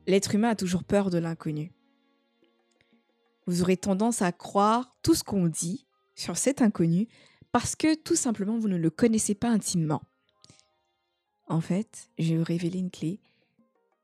L'être 0.06 0.36
humain 0.36 0.50
a 0.50 0.56
toujours 0.56 0.84
peur 0.84 1.10
de 1.10 1.18
l'inconnu. 1.18 1.74
Vous 3.48 3.64
aurez 3.64 3.78
tendance 3.78 4.22
à 4.22 4.32
croire 4.32 4.92
tout 5.02 5.16
ce 5.16 5.24
qu'on 5.24 5.48
dit 5.48 5.88
sur 6.14 6.38
cet 6.38 6.62
inconnu 6.62 7.08
parce 7.52 7.76
que 7.76 7.96
tout 7.96 8.16
simplement 8.16 8.60
vous 8.60 8.68
ne 8.68 8.78
le 8.78 8.92
connaissez 8.92 9.34
pas 9.34 9.50
intimement. 9.50 10.04
En 11.48 11.62
fait, 11.62 12.12
je 12.20 12.34
vais 12.34 12.38
vous 12.38 12.44
révéler 12.44 12.78
une 12.78 12.92
clé. 12.92 13.22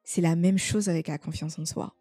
C'est 0.03 0.21
la 0.21 0.35
même 0.35 0.57
chose 0.57 0.89
avec 0.89 1.09
la 1.09 1.19
confiance 1.19 1.59
en 1.59 1.65
soi. 1.65 1.93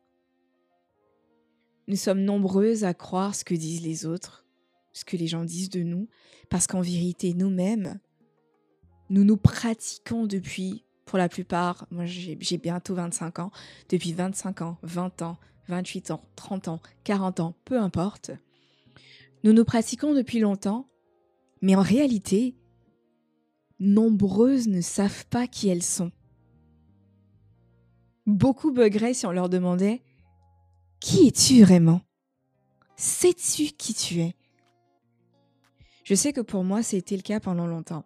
Nous 1.86 1.96
sommes 1.96 2.22
nombreuses 2.22 2.84
à 2.84 2.94
croire 2.94 3.34
ce 3.34 3.44
que 3.44 3.54
disent 3.54 3.82
les 3.82 4.06
autres, 4.06 4.46
ce 4.92 5.04
que 5.04 5.16
les 5.16 5.26
gens 5.26 5.44
disent 5.44 5.70
de 5.70 5.82
nous, 5.82 6.08
parce 6.48 6.66
qu'en 6.66 6.80
vérité, 6.80 7.34
nous-mêmes, 7.34 8.00
nous 9.08 9.24
nous 9.24 9.36
pratiquons 9.36 10.26
depuis, 10.26 10.84
pour 11.04 11.18
la 11.18 11.28
plupart, 11.28 11.86
moi 11.90 12.06
j'ai 12.06 12.58
bientôt 12.58 12.94
25 12.94 13.40
ans, 13.40 13.50
depuis 13.88 14.12
25 14.12 14.62
ans, 14.62 14.78
20 14.82 15.22
ans, 15.22 15.38
28 15.68 16.10
ans, 16.12 16.22
30 16.36 16.68
ans, 16.68 16.80
40 17.04 17.40
ans, 17.40 17.54
peu 17.64 17.78
importe. 17.78 18.30
Nous 19.42 19.52
nous 19.52 19.64
pratiquons 19.64 20.14
depuis 20.14 20.38
longtemps, 20.38 20.88
mais 21.62 21.74
en 21.74 21.82
réalité, 21.82 22.56
nombreuses 23.78 24.68
ne 24.68 24.80
savent 24.80 25.26
pas 25.26 25.46
qui 25.46 25.68
elles 25.68 25.82
sont. 25.82 26.12
Beaucoup 28.26 28.70
buggeraient 28.70 29.14
si 29.14 29.26
on 29.26 29.32
leur 29.32 29.48
demandait 29.48 30.02
Qui 31.00 31.28
es-tu 31.28 31.62
vraiment? 31.62 32.02
Sais-tu 32.96 33.72
qui 33.72 33.94
tu 33.94 34.20
es? 34.20 34.34
Je 36.10 36.16
sais 36.16 36.32
que 36.32 36.40
pour 36.40 36.64
moi, 36.64 36.82
c'était 36.82 37.14
le 37.14 37.22
cas 37.22 37.38
pendant 37.38 37.68
longtemps. 37.68 38.04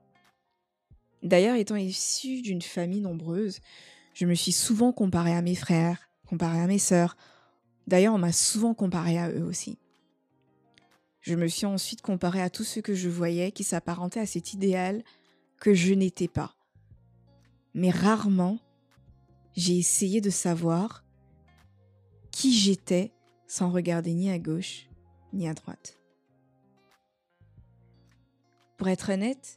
D'ailleurs, 1.22 1.56
étant 1.56 1.76
issue 1.76 2.42
d'une 2.42 2.60
famille 2.60 3.00
nombreuse, 3.00 3.60
je 4.12 4.26
me 4.26 4.34
suis 4.34 4.52
souvent 4.52 4.92
comparée 4.92 5.34
à 5.34 5.40
mes 5.40 5.54
frères, 5.54 6.10
comparée 6.26 6.60
à 6.60 6.66
mes 6.66 6.78
sœurs. 6.78 7.16
D'ailleurs, 7.86 8.12
on 8.12 8.18
m'a 8.18 8.30
souvent 8.30 8.74
comparée 8.74 9.18
à 9.18 9.30
eux 9.30 9.42
aussi. 9.42 9.78
Je 11.22 11.34
me 11.34 11.46
suis 11.46 11.64
ensuite 11.64 12.02
comparée 12.02 12.42
à 12.42 12.50
tous 12.50 12.64
ceux 12.64 12.82
que 12.82 12.94
je 12.94 13.08
voyais 13.08 13.52
qui 13.52 13.64
s'apparentaient 13.64 14.20
à 14.20 14.26
cet 14.26 14.52
idéal 14.52 15.02
que 15.58 15.72
je 15.72 15.94
n'étais 15.94 16.28
pas. 16.28 16.54
Mais 17.72 17.88
rarement, 17.88 18.58
j'ai 19.56 19.78
essayé 19.78 20.20
de 20.20 20.28
savoir 20.28 21.06
qui 22.32 22.52
j'étais 22.52 23.14
sans 23.46 23.70
regarder 23.70 24.12
ni 24.12 24.30
à 24.30 24.38
gauche 24.38 24.90
ni 25.32 25.48
à 25.48 25.54
droite. 25.54 26.03
Pour 28.84 28.90
être 28.90 29.14
honnête, 29.14 29.56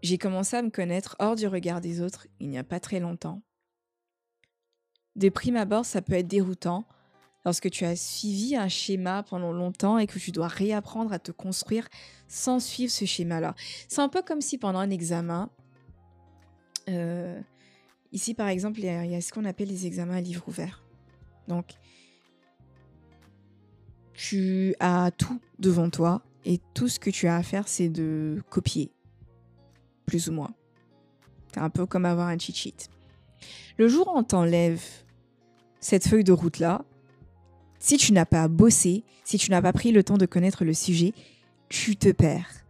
j'ai 0.00 0.16
commencé 0.16 0.56
à 0.56 0.62
me 0.62 0.70
connaître 0.70 1.16
hors 1.18 1.36
du 1.36 1.46
regard 1.46 1.82
des 1.82 2.00
autres 2.00 2.26
il 2.40 2.48
n'y 2.48 2.56
a 2.56 2.64
pas 2.64 2.80
très 2.80 2.98
longtemps. 2.98 3.42
De 5.16 5.28
prime 5.28 5.56
abord, 5.56 5.84
ça 5.84 6.00
peut 6.00 6.14
être 6.14 6.28
déroutant 6.28 6.86
lorsque 7.44 7.68
tu 7.68 7.84
as 7.84 7.94
suivi 7.94 8.56
un 8.56 8.68
schéma 8.68 9.22
pendant 9.22 9.52
longtemps 9.52 9.98
et 9.98 10.06
que 10.06 10.18
tu 10.18 10.32
dois 10.32 10.48
réapprendre 10.48 11.12
à 11.12 11.18
te 11.18 11.30
construire 11.30 11.88
sans 12.26 12.58
suivre 12.58 12.90
ce 12.90 13.04
schéma-là. 13.04 13.54
C'est 13.86 14.00
un 14.00 14.08
peu 14.08 14.22
comme 14.22 14.40
si 14.40 14.56
pendant 14.56 14.78
un 14.78 14.88
examen, 14.88 15.50
euh, 16.88 17.38
ici 18.12 18.32
par 18.32 18.48
exemple, 18.48 18.80
il 18.80 18.86
y, 18.86 19.14
a, 19.14 19.20
ce 19.20 19.30
qu'on 19.30 19.44
appelle 19.44 19.68
les 19.68 19.84
examens 19.84 20.16
à 20.16 20.20
livre 20.22 20.48
ouvert. 20.48 20.82
Donc, 21.48 21.74
tu 24.14 24.74
as 24.80 25.10
tout 25.10 25.38
devant 25.58 25.90
toi 25.90 26.22
et 26.48 26.60
tout 26.72 26.88
ce 26.88 26.98
que 26.98 27.10
tu 27.10 27.28
as 27.28 27.36
à 27.36 27.42
faire, 27.42 27.68
c'est 27.68 27.90
de 27.90 28.42
copier, 28.48 28.90
plus 30.06 30.28
ou 30.30 30.32
moins. 30.32 30.54
C'est 31.52 31.60
un 31.60 31.68
peu 31.68 31.84
comme 31.84 32.06
avoir 32.06 32.28
un 32.28 32.38
cheat 32.38 32.56
sheet. 32.56 32.88
Le 33.76 33.86
jour 33.86 34.08
où 34.08 34.18
on 34.18 34.24
t'enlève 34.24 34.82
cette 35.78 36.08
feuille 36.08 36.24
de 36.24 36.32
route-là, 36.32 36.86
si 37.78 37.98
tu 37.98 38.14
n'as 38.14 38.24
pas 38.24 38.48
bossé, 38.48 39.04
si 39.24 39.36
tu 39.36 39.50
n'as 39.50 39.60
pas 39.60 39.74
pris 39.74 39.92
le 39.92 40.02
temps 40.02 40.16
de 40.16 40.24
connaître 40.24 40.64
le 40.64 40.72
sujet, 40.72 41.12
tu 41.68 41.96
te 41.96 42.10
perds. 42.10 42.64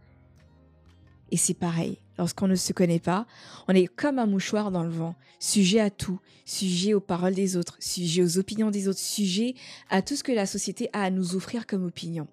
Et 1.31 1.37
c'est 1.37 1.53
pareil, 1.53 1.99
lorsqu'on 2.17 2.49
ne 2.49 2.55
se 2.55 2.73
connaît 2.73 2.99
pas, 2.99 3.27
on 3.69 3.73
est 3.73 3.87
comme 3.87 4.19
un 4.19 4.25
mouchoir 4.25 4.71
dans 4.71 4.83
le 4.83 4.89
vent, 4.89 5.15
sujet 5.39 5.79
à 5.79 5.89
tout, 5.89 6.19
sujet 6.43 6.93
aux 6.93 6.99
paroles 6.99 7.33
des 7.33 7.55
autres, 7.55 7.77
sujet 7.79 8.23
aux 8.23 8.37
opinions 8.37 8.71
des 8.71 8.89
autres, 8.89 8.99
sujet 8.99 9.55
à 9.89 10.01
tout 10.01 10.17
ce 10.17 10.23
que 10.23 10.33
la 10.33 10.45
société 10.45 10.89
a 10.91 11.03
à 11.03 11.09
nous 11.09 11.37
offrir 11.37 11.65
comme 11.65 11.85
opinion. 11.85 12.27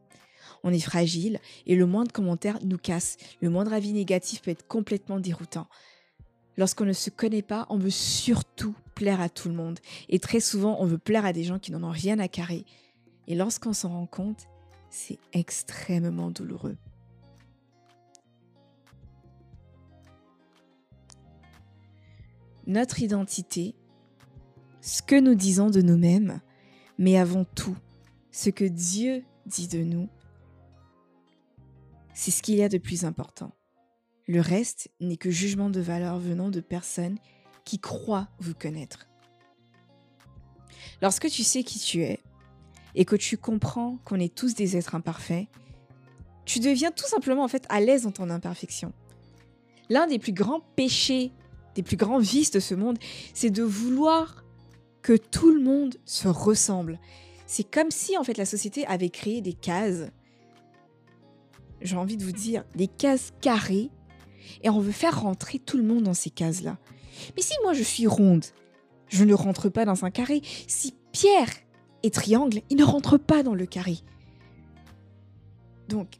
On 0.66 0.72
est 0.72 0.80
fragile 0.80 1.38
et 1.66 1.76
le 1.76 1.86
moindre 1.86 2.10
commentaire 2.10 2.58
nous 2.64 2.76
casse, 2.76 3.18
le 3.40 3.50
moindre 3.50 3.72
avis 3.72 3.92
négatif 3.92 4.42
peut 4.42 4.50
être 4.50 4.66
complètement 4.66 5.20
déroutant. 5.20 5.68
Lorsqu'on 6.56 6.84
ne 6.84 6.92
se 6.92 7.08
connaît 7.08 7.42
pas, 7.42 7.66
on 7.70 7.78
veut 7.78 7.88
surtout 7.88 8.74
plaire 8.96 9.20
à 9.20 9.28
tout 9.28 9.48
le 9.48 9.54
monde. 9.54 9.78
Et 10.08 10.18
très 10.18 10.40
souvent, 10.40 10.76
on 10.80 10.84
veut 10.84 10.98
plaire 10.98 11.24
à 11.24 11.32
des 11.32 11.44
gens 11.44 11.60
qui 11.60 11.70
n'en 11.70 11.84
ont 11.84 11.92
rien 11.92 12.18
à 12.18 12.26
carrer. 12.26 12.64
Et 13.28 13.36
lorsqu'on 13.36 13.72
s'en 13.72 13.90
rend 13.90 14.06
compte, 14.06 14.48
c'est 14.90 15.20
extrêmement 15.32 16.32
douloureux. 16.32 16.76
Notre 22.66 23.02
identité, 23.02 23.76
ce 24.80 25.00
que 25.00 25.20
nous 25.20 25.36
disons 25.36 25.70
de 25.70 25.80
nous-mêmes, 25.80 26.40
mais 26.98 27.16
avant 27.18 27.44
tout, 27.44 27.76
ce 28.32 28.50
que 28.50 28.64
Dieu 28.64 29.22
dit 29.46 29.68
de 29.68 29.84
nous, 29.84 30.08
c'est 32.16 32.30
ce 32.30 32.42
qu'il 32.42 32.54
y 32.54 32.62
a 32.62 32.70
de 32.70 32.78
plus 32.78 33.04
important. 33.04 33.52
Le 34.26 34.40
reste 34.40 34.88
n'est 35.00 35.18
que 35.18 35.30
jugement 35.30 35.68
de 35.68 35.80
valeur 35.80 36.18
venant 36.18 36.48
de 36.48 36.60
personnes 36.60 37.18
qui 37.66 37.78
croient 37.78 38.28
vous 38.40 38.54
connaître. 38.54 39.06
Lorsque 41.02 41.28
tu 41.28 41.44
sais 41.44 41.62
qui 41.62 41.78
tu 41.78 42.02
es 42.02 42.20
et 42.94 43.04
que 43.04 43.16
tu 43.16 43.36
comprends 43.36 43.98
qu'on 44.06 44.18
est 44.18 44.34
tous 44.34 44.54
des 44.54 44.78
êtres 44.78 44.94
imparfaits, 44.94 45.46
tu 46.46 46.58
deviens 46.58 46.90
tout 46.90 47.06
simplement 47.06 47.44
en 47.44 47.48
fait 47.48 47.66
à 47.68 47.80
l'aise 47.80 48.04
dans 48.04 48.12
ton 48.12 48.30
imperfection. 48.30 48.94
L'un 49.90 50.06
des 50.06 50.18
plus 50.18 50.32
grands 50.32 50.60
péchés, 50.74 51.32
des 51.74 51.82
plus 51.82 51.98
grands 51.98 52.18
vices 52.18 52.50
de 52.50 52.60
ce 52.60 52.74
monde, 52.74 52.98
c'est 53.34 53.50
de 53.50 53.62
vouloir 53.62 54.42
que 55.02 55.18
tout 55.18 55.50
le 55.50 55.60
monde 55.60 55.96
se 56.06 56.28
ressemble. 56.28 56.98
C'est 57.46 57.70
comme 57.70 57.90
si 57.90 58.16
en 58.16 58.24
fait 58.24 58.38
la 58.38 58.46
société 58.46 58.86
avait 58.86 59.10
créé 59.10 59.42
des 59.42 59.52
cases. 59.52 60.10
J'ai 61.86 61.96
envie 61.96 62.16
de 62.16 62.24
vous 62.24 62.32
dire 62.32 62.64
des 62.74 62.88
cases 62.88 63.32
carrées 63.40 63.90
et 64.64 64.70
on 64.70 64.80
veut 64.80 64.90
faire 64.90 65.22
rentrer 65.22 65.60
tout 65.60 65.76
le 65.76 65.84
monde 65.84 66.02
dans 66.02 66.14
ces 66.14 66.30
cases-là. 66.30 66.78
Mais 67.36 67.42
si 67.42 67.54
moi 67.62 67.74
je 67.74 67.84
suis 67.84 68.08
ronde, 68.08 68.44
je 69.08 69.22
ne 69.22 69.32
rentre 69.34 69.68
pas 69.68 69.84
dans 69.84 70.04
un 70.04 70.10
carré. 70.10 70.42
Si 70.66 70.96
Pierre 71.12 71.50
est 72.02 72.12
triangle, 72.12 72.62
il 72.70 72.76
ne 72.76 72.82
rentre 72.82 73.18
pas 73.18 73.44
dans 73.44 73.54
le 73.54 73.66
carré. 73.66 73.98
Donc, 75.88 76.18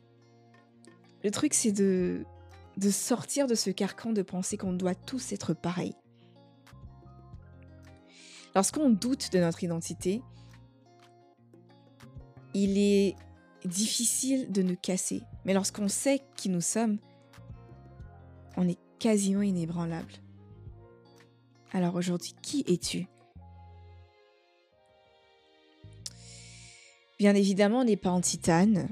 le 1.24 1.33
truc 1.33 1.52
c'est 1.52 1.72
de, 1.72 2.24
de 2.76 2.90
sortir 2.90 3.48
de 3.48 3.57
ce 3.57 3.70
carcan 3.70 4.12
de 4.12 4.22
penser 4.22 4.57
qu'on 4.57 4.72
doit 4.72 4.94
tous 4.94 5.33
être 5.33 5.52
pareils. 5.52 5.96
Lorsqu'on 8.55 8.88
doute 8.88 9.33
de 9.33 9.40
notre 9.40 9.64
identité, 9.64 10.22
il 12.55 12.79
est 12.79 13.16
difficile 13.64 14.52
de 14.52 14.62
nous 14.62 14.76
casser. 14.76 15.22
Mais 15.47 15.55
lorsqu'on 15.55 15.89
sait 15.89 16.21
qui 16.37 16.49
nous 16.49 16.61
sommes, 16.61 16.99
on 18.57 18.69
est 18.69 18.79
quasiment 18.99 19.43
inébranlable. 19.43 20.13
Alors 21.73 21.95
aujourd'hui, 21.95 22.35
qui 22.43 22.65
es-tu? 22.67 23.07
Bien 27.21 27.37
évidemment, 27.37 27.81
on 27.81 27.85
n'est 27.85 27.97
pas 27.97 28.11
en 28.11 28.21
titane. 28.21 28.89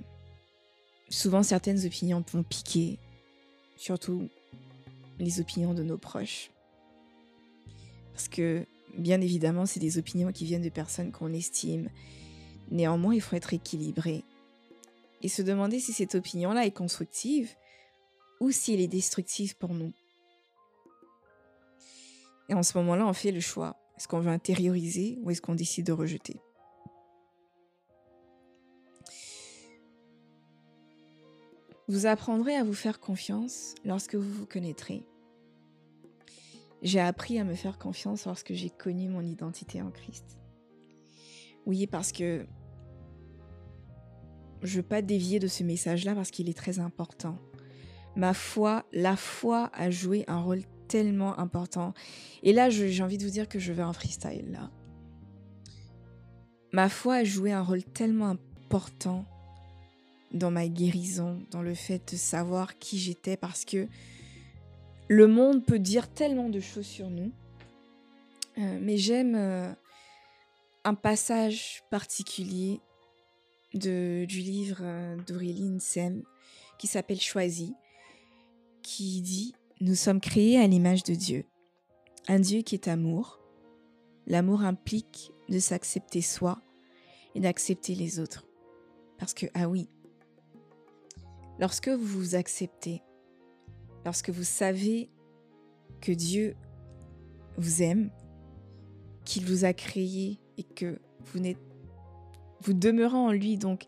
Souvent, 1.08 1.42
certaines 1.42 1.84
opinions 1.84 2.24
vont 2.32 2.44
piquer, 2.44 3.00
surtout 3.76 4.28
les 5.18 5.40
opinions 5.40 5.74
de 5.74 5.82
nos 5.82 5.98
proches. 5.98 6.50
Parce 8.12 8.28
que, 8.28 8.64
bien 8.96 9.20
évidemment, 9.20 9.66
c'est 9.66 9.80
des 9.80 9.98
opinions 9.98 10.30
qui 10.30 10.44
viennent 10.44 10.62
de 10.62 10.68
personnes 10.68 11.10
qu'on 11.10 11.32
estime. 11.32 11.90
Néanmoins, 12.70 13.14
il 13.14 13.20
faut 13.20 13.34
être 13.34 13.52
équilibré 13.52 14.22
et 15.22 15.28
se 15.28 15.42
demander 15.42 15.80
si 15.80 15.92
cette 15.92 16.14
opinion-là 16.14 16.66
est 16.66 16.72
constructive 16.72 17.54
ou 18.40 18.50
si 18.50 18.74
elle 18.74 18.80
est 18.80 18.88
destructive 18.88 19.56
pour 19.56 19.74
nous. 19.74 19.92
Et 22.48 22.54
en 22.54 22.62
ce 22.62 22.76
moment-là, 22.78 23.06
on 23.06 23.12
fait 23.12 23.32
le 23.32 23.40
choix. 23.40 23.76
Est-ce 23.96 24.08
qu'on 24.08 24.20
veut 24.20 24.30
intérioriser 24.30 25.18
ou 25.22 25.30
est-ce 25.30 25.40
qu'on 25.40 25.54
décide 25.54 25.86
de 25.86 25.92
rejeter? 25.92 26.40
Vous 31.86 32.06
apprendrez 32.06 32.56
à 32.56 32.64
vous 32.64 32.74
faire 32.74 32.98
confiance 32.98 33.74
lorsque 33.84 34.14
vous 34.14 34.30
vous 34.30 34.46
connaîtrez. 34.46 35.04
J'ai 36.82 37.00
appris 37.00 37.38
à 37.38 37.44
me 37.44 37.54
faire 37.54 37.78
confiance 37.78 38.26
lorsque 38.26 38.52
j'ai 38.52 38.70
connu 38.70 39.08
mon 39.08 39.22
identité 39.22 39.80
en 39.80 39.90
Christ. 39.90 40.38
Oui, 41.66 41.86
parce 41.86 42.12
que 42.12 42.46
je 44.64 44.72
ne 44.72 44.76
veux 44.82 44.88
pas 44.88 45.02
dévier 45.02 45.38
de 45.38 45.46
ce 45.46 45.62
message-là 45.62 46.14
parce 46.14 46.30
qu'il 46.30 46.48
est 46.48 46.56
très 46.56 46.80
important 46.80 47.38
ma 48.16 48.34
foi, 48.34 48.84
la 48.92 49.16
foi 49.16 49.70
a 49.74 49.90
joué 49.90 50.24
un 50.28 50.40
rôle 50.40 50.62
tellement 50.88 51.38
important. 51.38 51.94
Et 52.42 52.52
là, 52.52 52.70
j'ai 52.70 53.02
envie 53.02 53.18
de 53.18 53.24
vous 53.24 53.30
dire 53.30 53.48
que 53.48 53.58
je 53.58 53.72
veux 53.72 53.82
un 53.82 53.92
freestyle 53.92 54.52
là. 54.52 54.70
Ma 56.72 56.88
foi 56.88 57.16
a 57.16 57.24
joué 57.24 57.52
un 57.52 57.62
rôle 57.62 57.84
tellement 57.84 58.30
important 58.30 59.24
dans 60.32 60.50
ma 60.50 60.66
guérison, 60.66 61.40
dans 61.52 61.62
le 61.62 61.74
fait 61.74 62.12
de 62.12 62.16
savoir 62.16 62.78
qui 62.78 62.98
j'étais, 62.98 63.36
parce 63.36 63.64
que 63.64 63.86
le 65.06 65.26
monde 65.28 65.64
peut 65.64 65.78
dire 65.78 66.08
tellement 66.08 66.48
de 66.48 66.58
choses 66.58 66.86
sur 66.86 67.08
nous. 67.10 67.30
Euh, 68.58 68.78
mais 68.80 68.96
j'aime 68.96 69.34
euh, 69.36 69.72
un 70.82 70.94
passage 70.94 71.84
particulier 71.90 72.80
du 73.74 74.26
livre 74.26 74.78
euh, 74.80 75.16
d'Aurélie 75.26 75.80
Sem 75.80 76.22
qui 76.78 76.86
s'appelle 76.86 77.20
Choisi 77.20 77.74
qui 78.82 79.20
dit 79.20 79.54
nous 79.80 79.94
sommes 79.96 80.20
créés 80.20 80.58
à 80.58 80.66
l'image 80.66 81.02
de 81.02 81.14
Dieu, 81.14 81.44
un 82.28 82.38
Dieu 82.38 82.62
qui 82.62 82.74
est 82.74 82.88
amour. 82.88 83.40
L'amour 84.26 84.62
implique 84.62 85.32
de 85.48 85.58
s'accepter 85.58 86.22
soi 86.22 86.62
et 87.34 87.40
d'accepter 87.40 87.94
les 87.94 88.20
autres. 88.20 88.46
Parce 89.18 89.34
que, 89.34 89.46
ah 89.54 89.68
oui, 89.68 89.88
lorsque 91.58 91.88
vous 91.88 92.20
vous 92.20 92.34
acceptez, 92.34 93.02
lorsque 94.04 94.30
vous 94.30 94.44
savez 94.44 95.10
que 96.00 96.12
Dieu 96.12 96.56
vous 97.58 97.82
aime, 97.82 98.10
qu'il 99.24 99.44
vous 99.44 99.64
a 99.64 99.72
créé 99.72 100.40
et 100.56 100.62
que 100.62 100.98
vous 101.20 101.40
n'êtes 101.40 101.73
vous 102.64 102.72
demeurez 102.72 103.16
en 103.16 103.30
lui 103.30 103.56
donc 103.56 103.86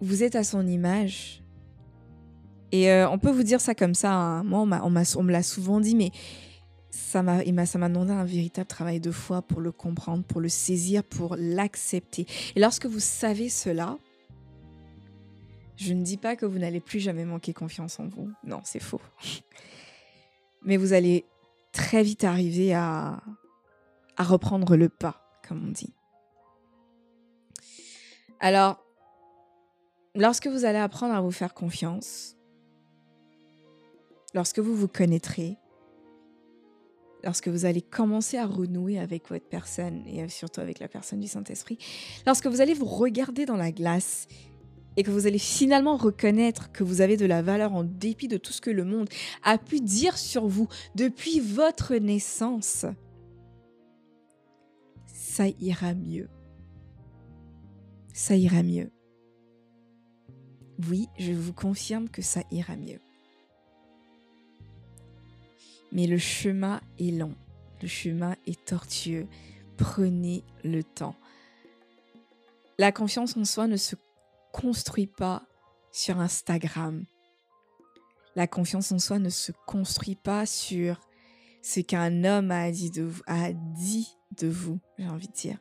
vous 0.00 0.22
êtes 0.22 0.36
à 0.36 0.44
son 0.44 0.66
image. 0.66 1.42
Et 2.72 2.90
euh, 2.90 3.08
on 3.08 3.18
peut 3.18 3.30
vous 3.30 3.44
dire 3.44 3.60
ça 3.60 3.74
comme 3.74 3.94
ça 3.94 4.12
hein. 4.12 4.42
moi 4.42 4.60
on, 4.60 4.90
me 4.90 5.32
l'a 5.32 5.42
souvent 5.42 5.80
dit 5.80 5.94
mais 5.94 6.10
ça 6.90 7.22
m'a 7.22 7.44
demandé 7.44 8.12
un 8.12 8.24
véritable 8.24 8.66
travail 8.66 9.00
de 9.00 9.12
foi 9.12 9.40
pour 9.40 9.60
le 9.60 9.70
comprendre 9.70 10.24
pour 10.24 10.40
le 10.40 10.48
saisir 10.48 11.04
pour 11.04 11.36
l'accepter. 11.38 12.26
Et 12.56 12.60
lorsque 12.60 12.86
vous 12.86 13.00
savez 13.00 13.48
cela 13.48 13.98
je 15.76 15.92
ne 15.92 16.02
dis 16.02 16.16
pas 16.16 16.36
que 16.36 16.44
vous 16.44 16.58
n'allez 16.58 16.80
plus 16.80 16.98
jamais 16.98 17.24
manquer 17.24 17.52
confiance 17.52 18.00
en 18.00 18.08
vous. 18.08 18.30
Non 18.44 18.60
c'est 18.64 18.82
faux. 18.82 19.00
Mais 20.64 20.76
vous 20.76 20.92
allez 20.92 21.24
très 21.70 22.02
vite 22.02 22.24
arriver 22.24 22.74
à 22.74 23.22
reprendre 24.18 24.76
le 24.76 24.88
pas, 24.88 25.25
comme 25.46 25.66
on 25.66 25.70
dit. 25.70 25.94
Alors, 28.40 28.84
lorsque 30.14 30.46
vous 30.46 30.64
allez 30.64 30.78
apprendre 30.78 31.14
à 31.14 31.20
vous 31.20 31.30
faire 31.30 31.54
confiance, 31.54 32.36
lorsque 34.34 34.58
vous 34.58 34.74
vous 34.74 34.88
connaîtrez, 34.88 35.56
lorsque 37.24 37.48
vous 37.48 37.64
allez 37.64 37.82
commencer 37.82 38.36
à 38.36 38.46
renouer 38.46 38.98
avec 38.98 39.28
votre 39.28 39.48
personne 39.48 40.06
et 40.06 40.28
surtout 40.28 40.60
avec 40.60 40.78
la 40.78 40.88
personne 40.88 41.20
du 41.20 41.28
Saint-Esprit, 41.28 41.78
lorsque 42.26 42.46
vous 42.46 42.60
allez 42.60 42.74
vous 42.74 42.86
regarder 42.86 43.46
dans 43.46 43.56
la 43.56 43.72
glace 43.72 44.26
et 44.96 45.02
que 45.02 45.10
vous 45.10 45.26
allez 45.26 45.38
finalement 45.38 45.96
reconnaître 45.96 46.72
que 46.72 46.84
vous 46.84 47.00
avez 47.00 47.16
de 47.16 47.26
la 47.26 47.42
valeur 47.42 47.74
en 47.74 47.84
dépit 47.84 48.28
de 48.28 48.36
tout 48.36 48.52
ce 48.52 48.60
que 48.60 48.70
le 48.70 48.84
monde 48.84 49.08
a 49.42 49.58
pu 49.58 49.80
dire 49.80 50.16
sur 50.16 50.46
vous 50.46 50.68
depuis 50.94 51.40
votre 51.40 51.94
naissance, 51.96 52.86
ça 55.36 55.48
ira 55.60 55.92
mieux. 55.92 56.30
Ça 58.14 58.36
ira 58.36 58.62
mieux. 58.62 58.90
Oui, 60.88 61.08
je 61.18 61.32
vous 61.32 61.52
confirme 61.52 62.08
que 62.08 62.22
ça 62.22 62.40
ira 62.50 62.74
mieux. 62.74 63.00
Mais 65.92 66.06
le 66.06 66.16
chemin 66.16 66.80
est 66.98 67.10
long, 67.10 67.34
le 67.82 67.86
chemin 67.86 68.34
est 68.46 68.64
tortueux. 68.64 69.28
Prenez 69.76 70.42
le 70.64 70.82
temps. 70.82 71.16
La 72.78 72.90
confiance 72.90 73.36
en 73.36 73.44
soi 73.44 73.66
ne 73.66 73.76
se 73.76 73.94
construit 74.54 75.06
pas 75.06 75.42
sur 75.92 76.18
Instagram. 76.18 77.04
La 78.36 78.46
confiance 78.46 78.90
en 78.90 78.98
soi 78.98 79.18
ne 79.18 79.28
se 79.28 79.52
construit 79.66 80.16
pas 80.16 80.46
sur 80.46 80.98
ce 81.60 81.80
qu'un 81.80 82.24
homme 82.24 82.50
a 82.50 82.70
dit 82.70 82.90
de 82.90 83.10
a 83.26 83.52
dit 83.52 84.16
de 84.38 84.48
vous, 84.48 84.78
j'ai 84.98 85.08
envie 85.08 85.28
de 85.28 85.32
dire. 85.32 85.58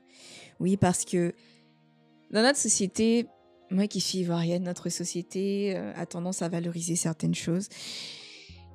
Oui, 0.60 0.78
parce 0.78 1.06
que 1.06 1.34
dans 2.32 2.42
notre 2.42 2.60
société, 2.60 3.28
moi 3.70 3.88
qui 3.88 4.02
suis 4.02 4.20
ivoirienne, 4.20 4.64
notre 4.64 4.90
société 4.90 5.76
euh, 5.76 5.94
a 5.96 6.06
tendance 6.06 6.42
à 6.42 6.50
valoriser 6.50 6.96
certaines 6.96 7.36
choses. 7.36 7.68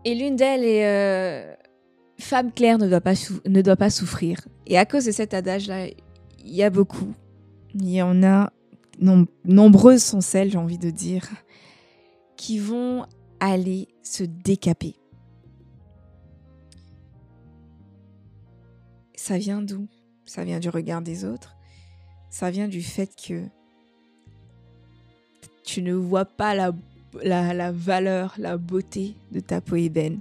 Et 0.04 0.14
l'une 0.14 0.36
d'elles 0.36 0.64
est 0.64 0.86
euh, 0.86 1.54
femme 2.18 2.52
claire 2.52 2.78
ne 2.78 2.88
doit, 2.88 3.00
pas 3.00 3.14
ne 3.46 3.62
doit 3.62 3.76
pas 3.76 3.90
souffrir. 3.90 4.46
Et 4.66 4.78
à 4.78 4.86
cause 4.86 5.04
de 5.04 5.12
cet 5.12 5.34
adage-là, 5.34 5.86
il 5.86 6.54
y 6.54 6.62
a 6.62 6.70
beaucoup. 6.70 7.14
Il 7.74 7.90
y 7.90 8.02
en 8.02 8.22
a 8.22 8.52
nombreuses 9.44 10.02
sont 10.02 10.20
celles, 10.20 10.50
j'ai 10.50 10.58
envie 10.58 10.78
de 10.78 10.90
dire, 10.90 11.28
qui 12.36 12.58
vont 12.58 13.06
aller 13.40 13.88
se 14.02 14.24
décaper. 14.24 14.99
Ça 19.20 19.36
vient 19.36 19.60
d'où? 19.60 19.86
Ça 20.24 20.44
vient 20.44 20.60
du 20.60 20.70
regard 20.70 21.02
des 21.02 21.26
autres? 21.26 21.54
Ça 22.30 22.50
vient 22.50 22.68
du 22.68 22.82
fait 22.82 23.14
que 23.14 23.44
tu 25.62 25.82
ne 25.82 25.92
vois 25.92 26.24
pas 26.24 26.54
la, 26.54 26.72
valeur, 27.70 28.34
la 28.38 28.56
beauté 28.56 29.14
de 29.30 29.40
ta 29.40 29.60
peau 29.60 29.76
ébène. 29.76 30.20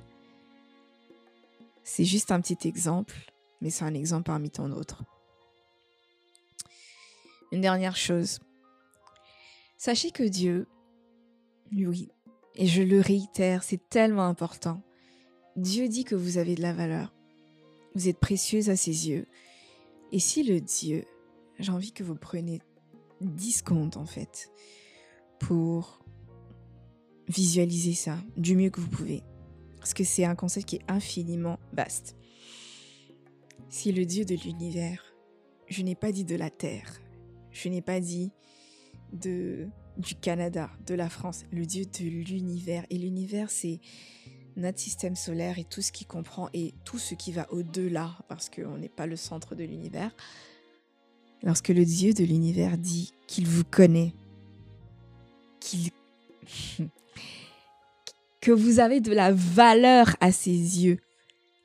C'est 1.81 2.03
juste 2.03 2.29
un 2.29 2.41
petit 2.41 2.67
exemple, 2.67 3.15
mais 3.61 3.69
c'est 3.69 3.85
un 3.85 3.93
exemple 3.93 4.23
parmi 4.23 4.49
tant 4.49 4.67
d'autres. 4.67 5.05
Une 7.53 7.61
dernière 7.61 7.95
chose. 7.95 8.39
Sachez 9.77 10.11
que 10.11 10.23
Dieu, 10.23 10.67
oui, 11.71 12.09
et 12.55 12.67
je 12.67 12.81
le 12.81 12.99
réitère, 12.99 13.63
c'est 13.63 13.89
tellement 13.89 14.25
important, 14.25 14.81
Dieu 15.55 15.87
dit 15.87 16.03
que 16.03 16.15
vous 16.15 16.37
avez 16.37 16.55
de 16.55 16.61
la 16.61 16.73
valeur. 16.73 17.13
Vous 17.95 18.07
êtes 18.07 18.19
précieuse 18.19 18.69
à 18.69 18.75
ses 18.75 19.09
yeux. 19.09 19.27
Et 20.11 20.19
si 20.19 20.43
le 20.43 20.61
Dieu, 20.61 21.05
j'ai 21.59 21.71
envie 21.71 21.91
que 21.91 22.03
vous 22.03 22.15
preniez 22.15 22.61
10 23.21 23.51
secondes 23.51 23.97
en 23.97 24.05
fait, 24.05 24.51
pour 25.39 26.03
visualiser 27.27 27.93
ça 27.93 28.17
du 28.37 28.55
mieux 28.55 28.69
que 28.69 28.79
vous 28.79 28.89
pouvez. 28.89 29.23
Parce 29.77 29.93
que 29.93 30.03
c'est 30.03 30.25
un 30.25 30.35
concept 30.35 30.67
qui 30.67 30.75
est 30.77 30.91
infiniment 30.91 31.59
vaste. 31.73 32.15
Si 33.69 33.91
le 33.91 34.05
Dieu 34.05 34.25
de 34.25 34.35
l'univers, 34.35 35.03
je 35.67 35.83
n'ai 35.83 35.95
pas 35.95 36.11
dit 36.11 36.25
de 36.25 36.35
la 36.35 36.49
terre, 36.49 36.99
je 37.51 37.69
n'ai 37.69 37.81
pas 37.81 37.99
dit 37.99 38.31
de, 39.13 39.67
du 39.97 40.15
Canada, 40.15 40.71
de 40.85 40.95
la 40.95 41.09
France, 41.09 41.43
le 41.51 41.65
dieu 41.65 41.85
de 41.85 42.03
l'univers. 42.03 42.85
Et 42.89 42.97
l'univers, 42.97 43.51
c'est 43.51 43.79
notre 44.59 44.79
système 44.79 45.15
solaire 45.15 45.59
et 45.59 45.63
tout 45.63 45.81
ce 45.81 45.91
qui 45.91 46.05
comprend 46.05 46.49
et 46.53 46.73
tout 46.85 46.99
ce 46.99 47.15
qui 47.15 47.31
va 47.31 47.51
au-delà, 47.51 48.11
parce 48.27 48.49
qu'on 48.49 48.77
n'est 48.77 48.89
pas 48.89 49.05
le 49.05 49.15
centre 49.15 49.55
de 49.55 49.63
l'univers. 49.63 50.11
Lorsque 51.43 51.69
le 51.69 51.85
Dieu 51.85 52.13
de 52.13 52.23
l'univers 52.23 52.77
dit 52.77 53.13
qu'il 53.27 53.47
vous 53.47 53.63
connaît, 53.63 54.13
qu'il 55.59 55.91
que 58.41 58.51
vous 58.51 58.79
avez 58.79 59.01
de 59.01 59.11
la 59.11 59.31
valeur 59.33 60.15
à 60.19 60.31
ses 60.31 60.51
yeux, 60.51 60.99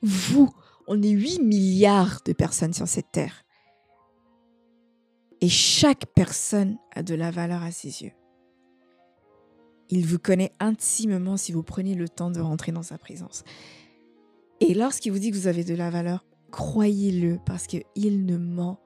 vous, 0.01 0.53
on 0.87 1.01
est 1.01 1.09
8 1.09 1.39
milliards 1.39 2.21
de 2.25 2.33
personnes 2.33 2.73
sur 2.73 2.87
cette 2.87 3.11
terre. 3.11 3.43
Et 5.41 5.49
chaque 5.49 6.05
personne 6.15 6.77
a 6.93 7.03
de 7.03 7.15
la 7.15 7.31
valeur 7.31 7.63
à 7.63 7.71
ses 7.71 8.03
yeux. 8.03 8.13
Il 9.89 10.05
vous 10.05 10.19
connaît 10.19 10.51
intimement 10.59 11.37
si 11.37 11.51
vous 11.51 11.63
prenez 11.63 11.95
le 11.95 12.09
temps 12.09 12.31
de 12.31 12.39
rentrer 12.39 12.71
dans 12.71 12.83
sa 12.83 12.97
présence. 12.97 13.43
Et 14.59 14.73
lorsqu'il 14.73 15.11
vous 15.11 15.19
dit 15.19 15.31
que 15.31 15.35
vous 15.35 15.47
avez 15.47 15.63
de 15.63 15.75
la 15.75 15.89
valeur, 15.89 16.25
croyez-le 16.51 17.39
parce 17.45 17.67
qu'il 17.67 18.25
ne 18.25 18.37
ment 18.37 18.79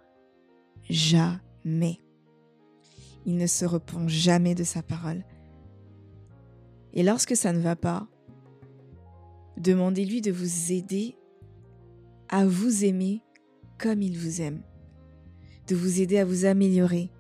jamais. 0.90 2.00
Il 3.26 3.38
ne 3.38 3.48
se 3.48 3.66
repent 3.66 4.08
jamais 4.08 4.56
de 4.56 4.64
sa 4.64 4.82
parole. 4.82 5.24
Et 6.94 7.04
lorsque 7.04 7.36
ça 7.36 7.54
ne 7.54 7.60
va 7.60 7.76
pas, 7.76 8.08
demandez-lui 9.58 10.22
de 10.22 10.32
vous 10.32 10.72
aider 10.72 11.16
à 12.30 12.46
vous 12.46 12.84
aimer 12.84 13.22
comme 13.78 14.02
il 14.02 14.18
vous 14.18 14.42
aime 14.42 14.64
de 15.70 15.76
vous 15.76 16.02
aider 16.02 16.18
à 16.18 16.26
vous 16.26 16.46
améliorer, 16.46 17.12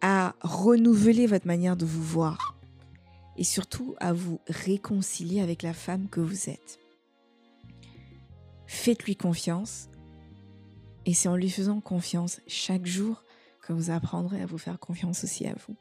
à 0.00 0.34
renouveler 0.40 1.26
votre 1.26 1.46
manière 1.46 1.76
de 1.76 1.84
vous 1.84 2.02
voir 2.02 2.53
et 3.36 3.44
surtout 3.44 3.94
à 3.98 4.12
vous 4.12 4.40
réconcilier 4.48 5.40
avec 5.40 5.62
la 5.62 5.74
femme 5.74 6.08
que 6.08 6.20
vous 6.20 6.48
êtes. 6.48 6.78
Faites-lui 8.66 9.16
confiance 9.16 9.88
et 11.06 11.14
c'est 11.14 11.28
en 11.28 11.36
lui 11.36 11.50
faisant 11.50 11.80
confiance 11.80 12.40
chaque 12.46 12.86
jour 12.86 13.22
que 13.62 13.72
vous 13.72 13.90
apprendrez 13.90 14.42
à 14.42 14.46
vous 14.46 14.58
faire 14.58 14.78
confiance 14.78 15.24
aussi 15.24 15.46
à 15.46 15.54
vous. 15.54 15.76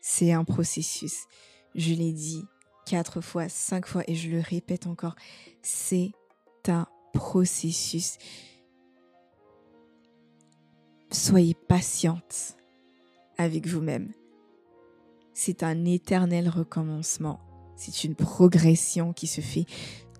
C'est 0.00 0.32
un 0.32 0.44
processus. 0.44 1.26
Je 1.74 1.92
l'ai 1.94 2.12
dit 2.12 2.44
quatre 2.86 3.20
fois, 3.20 3.48
cinq 3.48 3.86
fois 3.86 4.02
et 4.06 4.14
je 4.14 4.30
le 4.30 4.40
répète 4.40 4.86
encore. 4.86 5.14
C'est 5.62 6.12
un 6.68 6.86
processus 7.12 8.18
soyez 11.10 11.54
patiente 11.54 12.56
avec 13.36 13.66
vous-même. 13.66 14.12
C'est 15.40 15.62
un 15.62 15.84
éternel 15.84 16.48
recommencement. 16.48 17.38
C'est 17.76 18.02
une 18.02 18.16
progression 18.16 19.12
qui 19.12 19.28
se 19.28 19.40
fait 19.40 19.66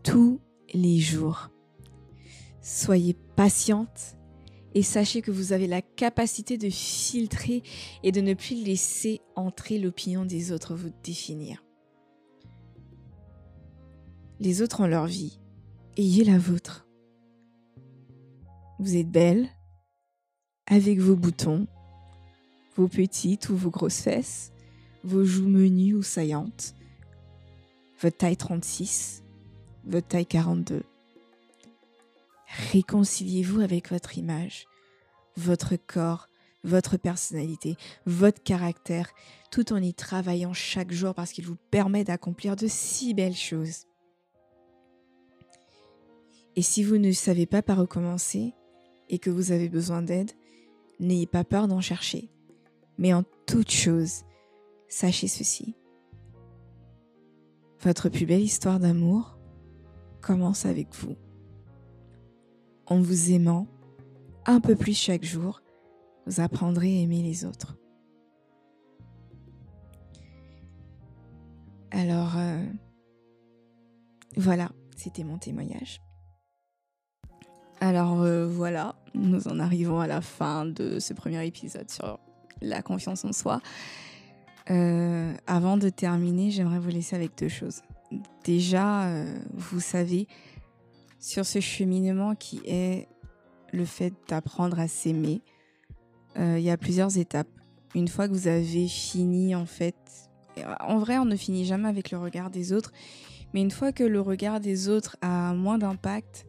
tous 0.05 0.41
les 0.73 1.01
jours. 1.01 1.49
Soyez 2.63 3.15
patiente 3.35 4.17
et 4.77 4.85
sachez 4.85 5.21
que 5.21 5.33
vous 5.33 5.53
avez 5.53 5.67
la 5.67 5.83
capacité 5.83 6.57
de 6.57 6.71
filtrer 6.71 7.65
et 8.05 8.13
de 8.13 8.21
ne 8.21 8.35
plus 8.35 8.63
laisser 8.63 9.21
entrer 9.35 9.81
l'opinion 9.81 10.25
des 10.25 10.53
autres 10.53 10.77
vous 10.77 10.93
définir. 11.03 11.65
Les 14.39 14.63
autres 14.63 14.83
ont 14.83 14.87
leur 14.87 15.07
vie. 15.07 15.41
Ayez 15.97 16.23
la 16.23 16.39
vôtre. 16.39 16.87
Vous 18.79 18.95
êtes 18.95 19.11
belle, 19.11 19.49
avec 20.69 21.01
vos 21.01 21.17
boutons, 21.17 21.67
vos 22.77 22.87
petites 22.87 23.49
ou 23.49 23.57
vos 23.57 23.71
grosses 23.71 24.03
fesses, 24.03 24.53
vos 25.09 25.25
joues 25.25 25.49
menues 25.49 25.95
ou 25.95 26.03
saillantes, 26.03 26.75
votre 28.01 28.19
taille 28.19 28.37
36, 28.37 29.25
votre 29.85 30.07
taille 30.07 30.27
42. 30.27 30.83
Réconciliez-vous 32.73 33.61
avec 33.61 33.91
votre 33.91 34.19
image, 34.19 34.67
votre 35.37 35.77
corps, 35.77 36.29
votre 36.63 36.99
personnalité, 36.99 37.77
votre 38.05 38.43
caractère, 38.43 39.11
tout 39.51 39.73
en 39.73 39.83
y 39.83 39.95
travaillant 39.95 40.53
chaque 40.53 40.93
jour 40.93 41.15
parce 41.15 41.33
qu'il 41.33 41.47
vous 41.47 41.57
permet 41.71 42.05
d'accomplir 42.05 42.55
de 42.55 42.67
si 42.69 43.15
belles 43.15 43.35
choses. 43.35 43.87
Et 46.55 46.63
si 46.63 46.83
vous 46.83 46.99
ne 46.99 47.13
savez 47.13 47.47
pas 47.47 47.63
par 47.63 47.81
où 47.81 47.87
commencer 47.87 48.53
et 49.09 49.19
que 49.19 49.31
vous 49.31 49.53
avez 49.53 49.71
besoin 49.71 50.03
d'aide, 50.03 50.33
n'ayez 51.01 51.27
pas 51.27 51.45
peur 51.45 51.67
d'en 51.67 51.81
chercher. 51.81 52.29
Mais 52.99 53.15
en 53.15 53.25
toute 53.47 53.71
chose, 53.71 54.25
sachez 54.89 55.29
ceci. 55.29 55.75
Votre 57.81 58.09
plus 58.09 58.27
belle 58.27 58.43
histoire 58.43 58.81
d'amour 58.81 59.39
commence 60.21 60.67
avec 60.67 60.95
vous. 60.95 61.17
En 62.87 63.01
vous 63.01 63.33
aimant 63.33 63.67
un 64.47 64.61
peu 64.61 64.75
plus 64.75 64.97
chaque 64.97 65.25
jour, 65.25 65.63
vous 66.27 66.41
apprendrez 66.41 66.99
à 66.99 67.03
aimer 67.03 67.23
les 67.23 67.45
autres. 67.45 67.77
Alors, 71.91 72.37
euh, 72.37 72.63
voilà, 74.37 74.71
c'était 74.97 75.25
mon 75.25 75.39
témoignage. 75.39 76.01
Alors 77.81 78.23
euh, 78.23 78.47
voilà, 78.47 78.97
nous 79.15 79.47
en 79.47 79.61
arrivons 79.61 80.01
à 80.01 80.09
la 80.09 80.21
fin 80.21 80.67
de 80.67 80.99
ce 80.99 81.15
premier 81.15 81.47
épisode 81.47 81.89
sur 81.91 82.19
la 82.61 82.83
confiance 82.83 83.25
en 83.25 83.33
soi. 83.33 83.61
Euh, 84.71 85.33
avant 85.47 85.77
de 85.77 85.89
terminer, 85.89 86.51
j'aimerais 86.51 86.79
vous 86.79 86.91
laisser 86.91 87.17
avec 87.17 87.37
deux 87.39 87.49
choses. 87.49 87.83
Déjà, 88.45 89.07
euh, 89.07 89.39
vous 89.55 89.81
savez, 89.81 90.27
sur 91.19 91.47
ce 91.47 91.61
cheminement 91.61 92.35
qui 92.35 92.61
est 92.65 93.09
le 93.73 93.85
fait 93.85 94.13
d'apprendre 94.29 94.79
à 94.79 94.89
s'aimer, 94.89 95.43
il 96.37 96.61
y 96.61 96.71
a 96.71 96.77
plusieurs 96.77 97.19
étapes. 97.19 97.49
Une 97.97 98.07
fois 98.07 98.29
que 98.29 98.33
vous 98.33 98.47
avez 98.47 98.87
fini, 98.87 99.57
en 99.57 99.67
fait, 99.67 99.97
en 100.79 100.99
vrai, 100.99 101.19
on 101.19 101.25
ne 101.25 101.35
finit 101.35 101.65
jamais 101.65 101.89
avec 101.89 102.13
le 102.13 102.19
regard 102.19 102.49
des 102.49 102.73
autres, 102.73 102.93
mais 103.53 103.61
une 103.61 103.71
fois 103.71 103.93
que 103.93 104.05
le 104.05 104.21
regard 104.21 104.61
des 104.61 104.89
autres 104.89 105.17
a 105.21 105.55
moins 105.55 105.79
d'impact, 105.79 106.47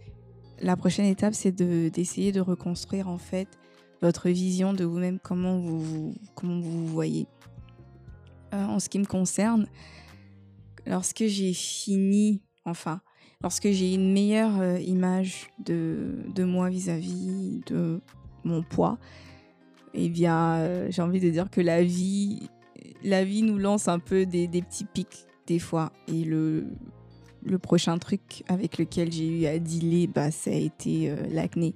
la 0.62 0.76
prochaine 0.76 1.06
étape, 1.06 1.34
c'est 1.34 1.52
d'essayer 1.52 2.32
de, 2.32 2.42
reconstruire 2.42 3.08
en 3.08 3.18
fait 3.18 3.48
votre 4.02 4.30
vision 4.30 4.74
de 4.74 4.84
vous-même, 4.84 5.20
comment 5.20 5.60
vous, 5.60 6.16
comment 6.36 6.60
vous, 6.60 6.86
voyez. 6.88 7.28
Euh, 8.54 8.66
en 8.66 8.80
ce 8.80 8.90
qui 8.90 9.00
me 9.00 9.06
concerne, 9.06 9.68
lorsque 10.88 11.26
j'ai 11.26 11.54
fini, 11.54 12.42
enfin, 12.66 13.02
lorsque 13.44 13.70
j'ai 13.70 13.94
une 13.94 14.12
meilleure 14.12 14.60
euh, 14.60 14.80
image 14.80 15.50
de, 15.60 16.44
moi 16.44 16.70
vis-à-vis 16.70 17.62
de 17.68 18.02
mon 18.44 18.64
poids, 18.64 18.98
eh 19.94 20.10
bien, 20.10 20.56
euh, 20.56 20.88
j'ai 20.90 21.02
envie 21.02 21.20
de 21.20 21.30
dire 21.30 21.50
que 21.52 21.62
la 21.62 21.84
vie, 21.84 22.50
nous 23.04 23.58
lance 23.58 23.88
un 23.88 24.00
peu 24.00 24.26
des, 24.26 24.48
des 24.48 24.62
petits 24.62 24.86
pics 24.86 25.26
des 25.46 25.60
fois. 25.60 25.92
Et 26.08 26.24
le, 26.24 26.66
prochain 27.62 27.98
truc 28.00 28.44
avec 28.48 28.78
lequel 28.80 29.12
j'ai 29.12 29.28
eu 29.28 29.46
à 29.46 29.60
dealer, 29.60 30.08
bah, 30.08 30.32
ça 30.32 30.50
a 30.50 30.56
été 30.56 31.14
l'acné. 31.30 31.76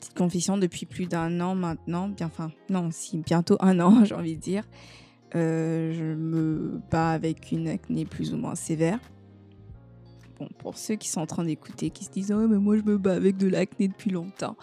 Petite 0.00 0.14
confession, 0.14 0.56
depuis 0.56 0.86
plus 0.86 1.06
d'un 1.06 1.40
an 1.40 1.54
maintenant, 1.54 2.08
bien, 2.08 2.26
enfin, 2.26 2.50
non, 2.70 2.90
si, 2.90 3.18
bientôt 3.18 3.56
un 3.60 3.78
an, 3.80 4.04
j'ai 4.06 4.14
envie 4.14 4.36
de 4.36 4.40
dire, 4.40 4.64
euh, 5.34 5.92
je 5.92 6.04
me 6.04 6.80
bats 6.90 7.10
avec 7.10 7.52
une 7.52 7.68
acné 7.68 8.04
plus 8.04 8.32
ou 8.34 8.36
moins 8.36 8.54
sévère. 8.54 9.00
Bon, 10.38 10.48
pour 10.58 10.76
ceux 10.76 10.96
qui 10.96 11.08
sont 11.08 11.20
en 11.20 11.26
train 11.26 11.44
d'écouter, 11.44 11.90
qui 11.90 12.04
se 12.04 12.10
disent 12.10 12.32
oh, 12.32 12.48
mais 12.48 12.58
moi 12.58 12.76
je 12.76 12.82
me 12.82 12.98
bats 12.98 13.14
avec 13.14 13.36
de 13.36 13.48
l'acné 13.48 13.88
depuis 13.88 14.10
longtemps. 14.10 14.56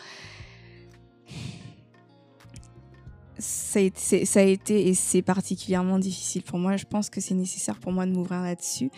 Ça 3.38 3.79
a, 3.79 4.41
été, 4.41 4.88
et 4.88 4.93
c'est 4.93 5.23
particulièrement 5.23 5.97
difficile 5.97 6.43
pour 6.43 6.60
moi. 6.60 6.77
Je 6.77 6.86
pense 6.86 7.10
que 7.10 7.19
c'est 7.19 7.34
nécessaire 7.34 7.79
pour 7.79 7.91
moi 7.91 8.05
de 8.05 8.12
m'ouvrir 8.12 8.41
là-dessus 8.41 8.91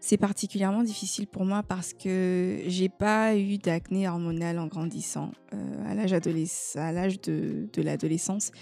c'est 0.00 0.16
particulièrement 0.16 0.82
difficile 0.82 1.26
pour 1.26 1.44
moi 1.44 1.62
parce 1.62 1.92
que 1.92 2.60
j'ai 2.66 2.88
pas 2.88 3.36
eu 3.36 3.58
d'acné 3.58 4.08
hormonal 4.08 4.58
en 4.58 4.66
grandissant. 4.66 5.32
Euh, 5.54 5.90
à 5.90 5.94
l'âge 6.92 7.20
de 7.20 7.82
l'adolescence, 7.82 8.52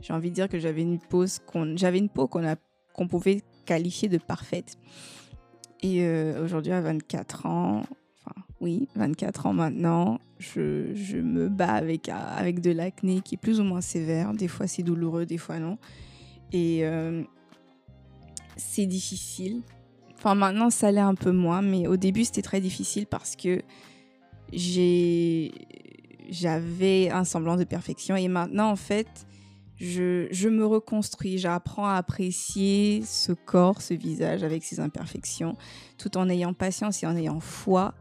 j'ai 0.00 0.12
envie 0.12 0.30
de 0.30 0.34
dire 0.34 0.48
que 0.48 0.58
j'avais 0.58 0.82
une, 0.82 0.98
qu'on, 1.46 1.76
une 1.76 2.08
peau 2.08 2.26
qu'on, 2.26 2.46
a, 2.46 2.56
pouvait 3.08 3.42
qualifier 3.66 4.08
de 4.08 4.18
parfaite. 4.18 4.76
Et 5.82 6.04
euh, 6.04 6.42
aujourd'hui, 6.44 6.72
à 6.72 6.80
24 6.80 7.46
ans, 7.46 7.80
enfin 7.80 8.40
oui, 8.60 8.88
24 8.96 9.46
ans 9.46 9.52
maintenant, 9.52 10.18
je, 10.38 10.94
je 10.94 11.18
me 11.18 11.48
bats 11.48 11.72
avec, 11.72 12.08
avec 12.08 12.60
de 12.60 12.70
l'acné 12.70 13.20
qui 13.20 13.34
est 13.34 13.38
plus 13.38 13.60
ou 13.60 13.64
moins 13.64 13.80
sévère. 13.80 14.32
Des 14.32 14.48
fois, 14.48 14.66
c'est 14.66 14.82
douloureux, 14.82 15.26
des 15.26 15.38
fois 15.38 15.58
non. 15.58 15.78
Et 16.52 16.84
euh, 16.84 17.22
c'est 18.56 18.86
difficile 18.86 19.62
Enfin, 20.24 20.34
maintenant, 20.36 20.70
ça 20.70 20.90
l'est 20.90 21.00
un 21.00 21.14
peu 21.14 21.32
moins, 21.32 21.60
mais 21.60 21.86
au 21.86 21.98
début, 21.98 22.24
c'était 22.24 22.40
très 22.40 22.62
difficile 22.62 23.06
parce 23.06 23.36
que 23.36 23.60
j'avais 26.30 27.10
un 27.10 27.24
semblant 27.24 27.58
de 27.58 27.64
perfection. 27.64 28.16
Et 28.16 28.28
maintenant, 28.28 28.70
en 28.70 28.76
fait, 28.76 29.26
je, 29.76 30.48
me 30.48 30.64
reconstruis. 30.64 31.38
J'apprends 31.38 31.86
à 31.86 31.94
apprécier 31.94 33.02
ce 33.04 33.32
corps, 33.32 33.82
ce 33.82 33.94
visage 33.94 34.42
avec 34.42 34.64
ses 34.64 34.80
imperfections, 34.80 35.56
tout 35.98 36.16
en 36.16 36.28
ayant 36.28 36.54
patience 36.54 37.02
et 37.02 37.06
en 37.06 37.16
ayant 37.16 37.40
foi 37.40 37.94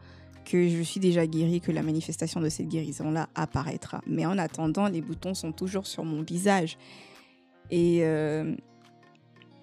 que 0.45 0.67
je 0.67 0.81
suis 0.81 0.99
déjà 0.99 1.25
guérie, 1.25 1.61
que 1.61 1.71
la 1.71 1.83
manifestation 1.83 2.41
de 2.41 2.49
cette 2.49 2.67
guérison-là 2.67 3.29
apparaîtra. 3.33 4.01
Mais 4.05 4.25
en 4.25 4.37
attendant, 4.37 4.87
les 4.87 5.01
boutons 5.01 5.33
sont 5.33 5.51
toujours 5.51 5.87
sur 5.87 6.03
mon 6.03 6.21
visage. 6.21 6.77
Et, 7.71 7.99
euh, 8.03 8.55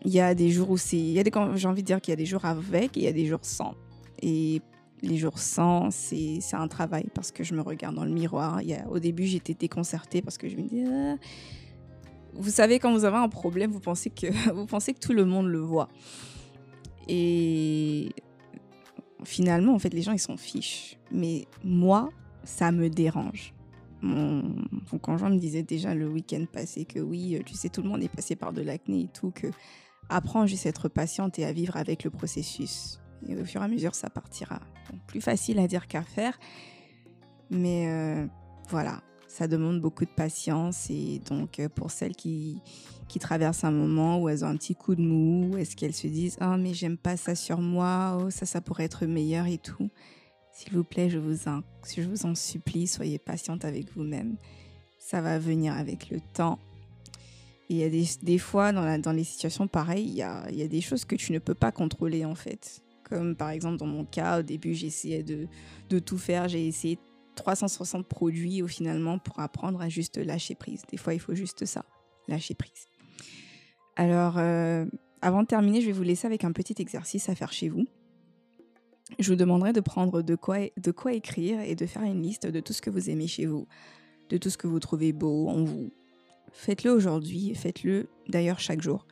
il 0.05 0.12
y 0.12 0.20
a 0.20 0.35
des 0.35 0.51
jours 0.51 0.70
où 0.70 0.79
c'est. 0.79 1.14
J'ai 1.55 1.68
envie 1.68 1.83
de 1.83 1.87
dire 1.87 2.01
qu'il 2.01 2.12
y 2.12 2.14
a 2.14 2.16
des 2.16 2.27
jours 2.27 2.44
avec 2.44 2.96
et 2.96 3.01
il 3.01 3.05
y 3.05 3.09
a 3.09 3.12
des 3.12 3.27
jours 3.27 3.40
sans. 3.42 3.75
Et 4.23 4.62
les 5.03 5.16
jours 5.16 5.38
sans, 5.38 5.90
c'est 5.90 6.40
un 6.53 6.68
travail 6.68 7.07
parce 7.14 7.33
que 7.33 7.44
je 7.44 7.55
me 7.55 7.61
regarde 7.61 7.96
dans 7.96 8.05
le 8.05 8.11
miroir. 8.11 8.61
Au 8.90 8.99
début, 8.99 9.27
j'étais 9.27 9.55
déconcertée 9.55 10.23
parce 10.23 10.38
que 10.38 10.49
je 10.49 10.57
me 10.57 10.62
disais. 10.62 10.85
Ah. 10.88 11.16
Vous 12.34 12.50
savez, 12.50 12.78
quand 12.78 12.92
vous 12.92 13.04
avez 13.04 13.16
un 13.16 13.28
problème, 13.28 13.70
vous 13.70 13.80
pensez, 13.80 14.10
que, 14.10 14.26
vous 14.54 14.66
pensez 14.66 14.94
que 14.94 15.00
tout 15.00 15.12
le 15.12 15.24
monde 15.24 15.46
le 15.46 15.60
voit. 15.60 15.88
Et 17.08 18.10
finalement, 19.24 19.74
en 19.74 19.78
fait, 19.78 19.92
les 19.92 20.02
gens, 20.02 20.12
ils 20.12 20.18
s'en 20.18 20.36
fichent. 20.36 20.98
Mais 21.10 21.46
moi, 21.64 22.10
ça 22.44 22.72
me 22.72 22.88
dérange. 22.88 23.54
Mon, 24.02 24.54
mon 24.92 24.98
conjoint 24.98 25.28
me 25.28 25.38
disait 25.38 25.62
déjà 25.62 25.94
le 25.94 26.08
week-end 26.08 26.44
passé 26.50 26.86
que 26.86 27.00
oui, 27.00 27.38
tu 27.44 27.54
sais, 27.54 27.68
tout 27.68 27.82
le 27.82 27.88
monde 27.88 28.02
est 28.02 28.08
passé 28.08 28.34
par 28.34 28.52
de 28.52 28.62
l'acné 28.62 29.02
et 29.02 29.08
tout, 29.08 29.30
que 29.30 29.48
apprends 30.08 30.46
juste 30.46 30.66
à 30.66 30.70
être 30.70 30.88
patiente 30.88 31.38
et 31.38 31.44
à 31.44 31.52
vivre 31.52 31.76
avec 31.76 32.04
le 32.04 32.10
processus. 32.10 33.00
Et 33.28 33.36
au 33.36 33.44
fur 33.44 33.60
et 33.60 33.64
à 33.64 33.68
mesure, 33.68 33.94
ça 33.94 34.10
partira. 34.10 34.60
plus 35.06 35.20
facile 35.20 35.58
à 35.58 35.66
dire 35.66 35.86
qu'à 35.86 36.02
faire. 36.02 36.38
Mais 37.50 37.88
euh, 37.88 38.26
voilà, 38.68 39.02
ça 39.30 39.46
demande 39.46 39.80
beaucoup 39.80 40.04
de 40.04 40.10
patience. 40.10 40.90
Et 40.90 41.20
donc, 41.30 41.60
euh, 41.60 41.68
pour 41.68 41.90
celles 41.90 42.16
qui, 42.16 42.60
qui 43.08 43.18
traversent 43.18 43.64
un 43.64 43.70
moment 43.70 44.20
où 44.20 44.28
elles 44.28 44.44
ont 44.44 44.48
un 44.48 44.56
petit 44.56 44.74
coup 44.74 44.94
de 44.94 45.02
mou, 45.02 45.56
est-ce 45.56 45.76
qu'elles 45.76 45.94
se 45.94 46.08
disent 46.08 46.36
Ah, 46.40 46.56
mais 46.56 46.74
j'aime 46.74 46.96
pas 46.98 47.16
ça 47.16 47.34
sur 47.34 47.60
moi, 47.60 48.18
oh, 48.20 48.30
ça, 48.30 48.44
ça 48.44 48.60
pourrait 48.60 48.84
être 48.84 49.06
meilleur 49.06 49.46
et 49.46 49.58
tout. 49.58 49.88
S'il 50.52 50.72
vous 50.72 50.84
plaît, 50.84 51.08
je 51.08 51.18
vous, 51.18 51.48
en, 51.48 51.60
je 51.96 52.02
vous 52.02 52.26
en 52.26 52.34
supplie, 52.34 52.86
soyez 52.86 53.18
patiente 53.18 53.64
avec 53.64 53.94
vous-même. 53.96 54.36
Ça 54.98 55.20
va 55.20 55.38
venir 55.38 55.74
avec 55.74 56.10
le 56.10 56.18
temps 56.34 56.58
il 57.70 57.76
y 57.76 57.84
a 57.84 57.88
des, 57.88 58.38
fois, 58.38 58.72
dans, 58.72 58.80
la, 58.80 58.98
dans, 58.98 59.12
les 59.12 59.22
situations 59.22 59.68
pareilles, 59.68 60.04
il 60.04 60.14
y 60.14 60.22
a, 60.22 60.50
y 60.50 60.62
a, 60.62 60.66
des 60.66 60.80
choses 60.80 61.04
que 61.04 61.14
tu 61.14 61.30
ne 61.30 61.38
peux 61.38 61.54
pas 61.54 61.70
contrôler, 61.70 62.24
en 62.24 62.34
fait. 62.34 62.82
Comme 63.08 63.36
par 63.36 63.50
exemple, 63.50 63.76
dans 63.76 63.86
mon 63.86 64.04
cas, 64.04 64.40
au 64.40 64.42
début, 64.42 64.74
j'essayais 64.74 65.22
de, 65.22 65.46
de 65.88 65.98
tout 66.00 66.18
faire. 66.18 66.48
J'ai 66.48 66.66
essayé 66.66 66.98
360 67.34 68.06
produits, 68.06 68.62
au 68.62 68.66
finalement, 68.66 69.18
pour 69.18 69.40
apprendre 69.40 69.80
à 69.80 69.88
juste 69.88 70.18
lâcher 70.18 70.54
prise. 70.54 70.82
Des 70.90 70.96
fois, 70.96 71.14
il 71.14 71.20
faut 71.20 71.34
juste 71.34 71.64
ça, 71.64 71.84
lâcher 72.28 72.54
prise. 72.54 72.86
Alors, 73.96 74.38
euh, 74.38 74.86
avant 75.22 75.42
de 75.42 75.46
terminer, 75.46 75.80
je 75.80 75.86
vais 75.86 75.92
vous 75.92 76.02
laisser 76.02 76.26
avec 76.26 76.44
un 76.44 76.52
petit 76.52 76.74
exercice 76.78 77.28
à 77.28 77.34
faire 77.34 77.52
chez 77.52 77.68
vous. 77.68 77.86
Je 79.18 79.30
vous 79.30 79.36
demanderai 79.36 79.72
de 79.72 79.80
prendre 79.80 80.22
de 80.22 80.34
quoi, 80.36 80.58
de 80.76 80.90
quoi 80.90 81.12
écrire 81.12 81.60
et 81.60 81.74
de 81.74 81.86
faire 81.86 82.02
une 82.02 82.22
liste 82.22 82.46
de 82.46 82.60
tout 82.60 82.72
ce 82.72 82.80
que 82.80 82.90
vous 82.90 83.10
aimez 83.10 83.26
chez 83.26 83.46
vous, 83.46 83.66
de 84.28 84.36
tout 84.36 84.50
ce 84.50 84.56
que 84.56 84.68
vous 84.68 84.78
trouvez 84.78 85.12
beau 85.12 85.48
en 85.48 85.64
vous, 85.64 85.90
Faites-le 86.52 86.90
aujourd'hui 86.90 87.54
faites-le 87.54 88.08
d'ailleurs 88.28 88.58
chaque 88.58 88.82
jour. 88.82 89.06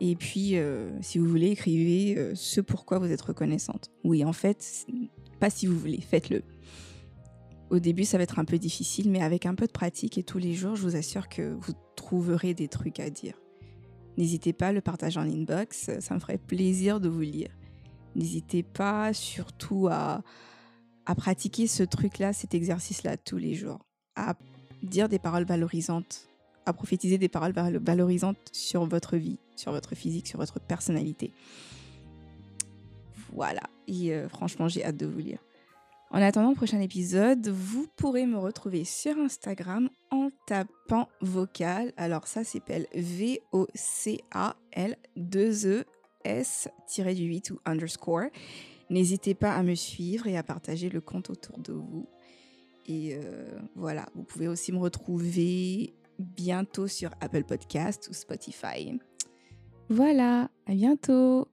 Et 0.00 0.14
puis, 0.14 0.56
euh, 0.56 0.90
si 1.00 1.18
vous 1.18 1.26
voulez, 1.26 1.48
écrivez 1.48 2.18
euh, 2.18 2.34
ce 2.34 2.60
pourquoi 2.60 2.98
vous 2.98 3.10
êtes 3.10 3.20
reconnaissante. 3.20 3.90
Oui, 4.04 4.24
en 4.24 4.32
fait, 4.32 4.86
pas 5.40 5.48
si 5.48 5.66
vous 5.66 5.78
voulez, 5.78 6.00
faites-le. 6.00 6.42
Au 7.70 7.78
début, 7.80 8.04
ça 8.04 8.16
va 8.16 8.22
être 8.22 8.38
un 8.38 8.44
peu 8.44 8.58
difficile, 8.58 9.10
mais 9.10 9.22
avec 9.22 9.44
un 9.44 9.54
peu 9.54 9.66
de 9.66 9.72
pratique 9.72 10.18
et 10.18 10.22
tous 10.22 10.38
les 10.38 10.54
jours, 10.54 10.76
je 10.76 10.82
vous 10.82 10.96
assure 10.96 11.28
que 11.28 11.54
vous 11.60 11.72
trouverez 11.96 12.54
des 12.54 12.68
trucs 12.68 13.00
à 13.00 13.10
dire. 13.10 13.34
N'hésitez 14.16 14.52
pas 14.52 14.68
à 14.68 14.72
le 14.72 14.80
partager 14.80 15.18
en 15.18 15.28
inbox, 15.28 15.90
ça 16.00 16.14
me 16.14 16.20
ferait 16.20 16.38
plaisir 16.38 17.00
de 17.00 17.08
vous 17.08 17.20
lire. 17.20 17.50
N'hésitez 18.14 18.62
pas 18.62 19.12
surtout 19.12 19.88
à, 19.90 20.22
à 21.06 21.14
pratiquer 21.14 21.66
ce 21.66 21.82
truc-là, 21.82 22.32
cet 22.32 22.54
exercice-là 22.54 23.16
tous 23.16 23.36
les 23.36 23.54
jours, 23.54 23.84
à 24.14 24.34
dire 24.82 25.08
des 25.08 25.18
paroles 25.18 25.44
valorisantes, 25.44 26.28
à 26.66 26.72
prophétiser 26.72 27.18
des 27.18 27.28
paroles 27.28 27.52
valorisantes 27.52 28.38
sur 28.52 28.86
votre 28.86 29.16
vie, 29.16 29.38
sur 29.56 29.72
votre 29.72 29.94
physique, 29.94 30.28
sur 30.28 30.38
votre 30.38 30.60
personnalité. 30.60 31.32
Voilà, 33.32 33.62
et 33.86 34.14
euh, 34.14 34.28
franchement, 34.28 34.68
j'ai 34.68 34.84
hâte 34.84 34.96
de 34.96 35.06
vous 35.06 35.18
lire. 35.18 35.38
En 36.10 36.22
attendant 36.22 36.50
le 36.50 36.56
prochain 36.56 36.80
épisode, 36.80 37.48
vous 37.48 37.88
pourrez 37.96 38.26
me 38.26 38.38
retrouver 38.38 38.84
sur 38.84 39.18
Instagram 39.18 39.90
en 40.10 40.30
tapant 40.46 41.08
vocal. 41.20 41.92
Alors 41.96 42.28
ça 42.28 42.44
s'appelle 42.44 42.86
V-O-C-A-L 42.94 43.46
2 45.16 45.66
E 45.66 45.84
S-du-8 46.24 47.52
ou 47.52 47.58
underscore. 47.64 48.30
N'hésitez 48.90 49.34
pas 49.34 49.52
à 49.52 49.62
me 49.62 49.74
suivre 49.74 50.26
et 50.26 50.36
à 50.36 50.42
partager 50.42 50.90
le 50.90 51.00
compte 51.00 51.30
autour 51.30 51.58
de 51.58 51.72
vous. 51.72 52.08
Et 52.86 53.16
euh, 53.16 53.58
voilà, 53.74 54.06
vous 54.14 54.22
pouvez 54.22 54.48
aussi 54.48 54.72
me 54.72 54.78
retrouver 54.78 55.94
bientôt 56.18 56.86
sur 56.86 57.10
Apple 57.20 57.44
Podcast 57.44 58.08
ou 58.10 58.14
Spotify. 58.14 58.98
Voilà, 59.88 60.50
à 60.66 60.74
bientôt 60.74 61.48